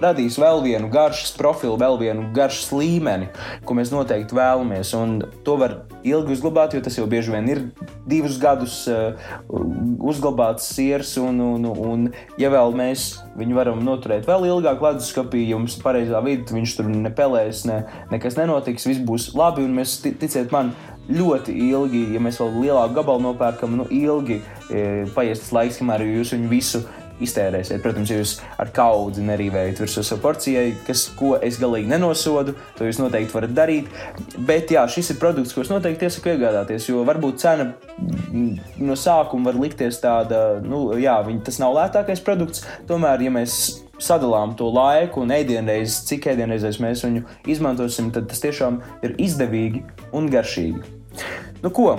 radīs 0.03 0.39
vēl 0.41 0.63
vienu 0.65 0.91
garšas 0.93 1.35
profilu, 1.39 1.77
vēl 1.81 1.99
vienu 2.01 2.27
garšas 2.35 2.73
līmeni, 2.75 3.29
ko 3.67 3.77
mēs 3.79 3.93
noteikti 3.95 4.37
vēlamies. 4.37 4.93
Un 4.99 5.19
to 5.47 5.57
var 5.61 5.77
ilgi 6.07 6.37
uzglabāt, 6.37 6.75
jo 6.75 6.83
tas 6.85 6.99
jau 6.99 7.07
bieži 7.11 7.35
vien 7.35 7.51
ir 7.53 7.63
divus 8.09 8.39
gadus 8.43 8.81
uh, 8.91 9.15
uzglabāts 10.03 10.67
siers. 10.75 11.15
Un, 11.23 11.41
un, 11.45 11.69
un, 11.71 12.09
ja 12.41 12.51
vēl 12.53 12.75
mēs 12.79 13.13
viņu 13.39 13.59
varam 13.59 13.83
noturēt 13.87 14.27
vēl 14.29 14.49
ilgāk, 14.51 14.83
leduskapī, 14.83 15.45
jums 15.53 15.79
ir 15.79 15.87
pareizā 15.87 16.23
vidi, 16.25 16.57
viņš 16.57 16.79
tur 16.79 16.91
nepelēs, 16.93 17.67
ne, 17.71 17.83
nekas 18.13 18.39
nenotiks, 18.41 18.89
viss 18.91 19.07
būs 19.07 19.33
labi. 19.39 19.67
Un 19.67 19.79
mēs, 19.79 20.01
ticiet 20.03 20.53
man, 20.55 20.75
ļoti 21.11 21.55
ilgi, 21.69 22.03
ja 22.15 22.21
mēs 22.23 22.39
vēl 22.41 22.59
lielāku 22.63 22.97
gabalu 23.01 23.27
nopērkam, 23.27 23.75
nu 23.81 23.87
ilgi 23.91 24.39
e, 24.71 24.83
paies 25.17 25.43
tas 25.43 25.55
laiks, 25.57 25.81
kamēr 25.81 26.05
jūs 26.07 26.35
viņu 26.37 26.51
visu 26.53 26.83
iztērēsiet. 27.23 27.83
Protams, 27.85 28.11
ja 28.13 28.21
jūs 28.21 28.35
ar 28.61 28.73
kaudzi 28.75 29.25
nerīvējat 29.27 29.83
virsū 29.83 30.05
savu 30.07 30.23
porcijai, 30.25 30.73
kas, 30.87 31.05
ko 31.19 31.35
es 31.43 31.59
galīgi 31.63 31.91
nenosodu, 31.93 32.57
to 32.79 32.89
jūs 32.89 33.01
noteikti 33.03 33.37
varat 33.37 33.55
darīt. 33.57 33.93
Bet 34.49 34.73
jā, 34.75 34.85
šis 34.91 35.15
ir 35.15 35.21
produkts, 35.23 35.55
ko 35.55 35.65
es 35.65 35.73
noteikti 35.73 36.09
iesaku 36.09 36.33
iegādāties, 36.35 36.89
jo 36.91 37.05
varbūt 37.09 37.43
cena 37.43 37.73
no 38.81 38.97
sākuma 38.99 39.51
var 39.51 39.61
likties 39.61 40.01
tāda, 40.03 40.63
nu, 40.65 40.85
jā, 41.01 41.19
tas 41.45 41.61
nav 41.63 41.77
lētākais 41.79 42.25
produkts. 42.25 42.67
Tomēr, 42.89 43.27
ja 43.27 43.35
mēs 43.35 43.59
sadalām 44.03 44.57
to 44.59 44.71
laiku 44.73 45.23
un 45.23 45.35
ēdienreizes, 45.35 46.03
cik 46.09 46.33
ēdienreizēs 46.33 46.81
mēs 46.83 47.05
viņu 47.07 47.27
izmantosim, 47.53 48.11
tad 48.15 48.27
tas 48.31 48.43
tiešām 48.43 48.81
ir 49.07 49.15
izdevīgi 49.23 49.85
un 50.17 50.29
garšīgi. 50.33 50.83
Nu, 51.63 51.71
ko? 51.71 51.95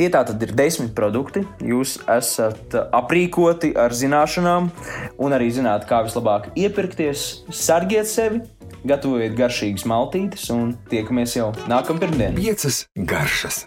Tie 0.00 0.06
tātad 0.08 0.40
ir 0.40 0.54
desmit 0.56 0.94
produkti. 0.96 1.42
Jūs 1.60 1.98
esat 2.08 2.72
aprīkoti 2.72 3.74
ar 3.76 3.92
zināšanām, 3.92 4.70
un 5.20 5.36
arī 5.36 5.50
zināt, 5.52 5.84
kā 5.90 5.98
vislabāk 6.06 6.46
iepirkties. 6.56 7.26
Sargiet 7.52 8.08
sevi, 8.08 8.40
gatavojiet 8.88 9.36
garšīgas 9.36 9.84
maltītes, 9.92 10.48
un 10.56 10.72
tiekamies 10.88 11.36
jau 11.36 11.50
nākamā 11.68 12.06
pirmdiena. 12.06 12.32
Piecas 12.40 12.86
garšas. 12.96 13.66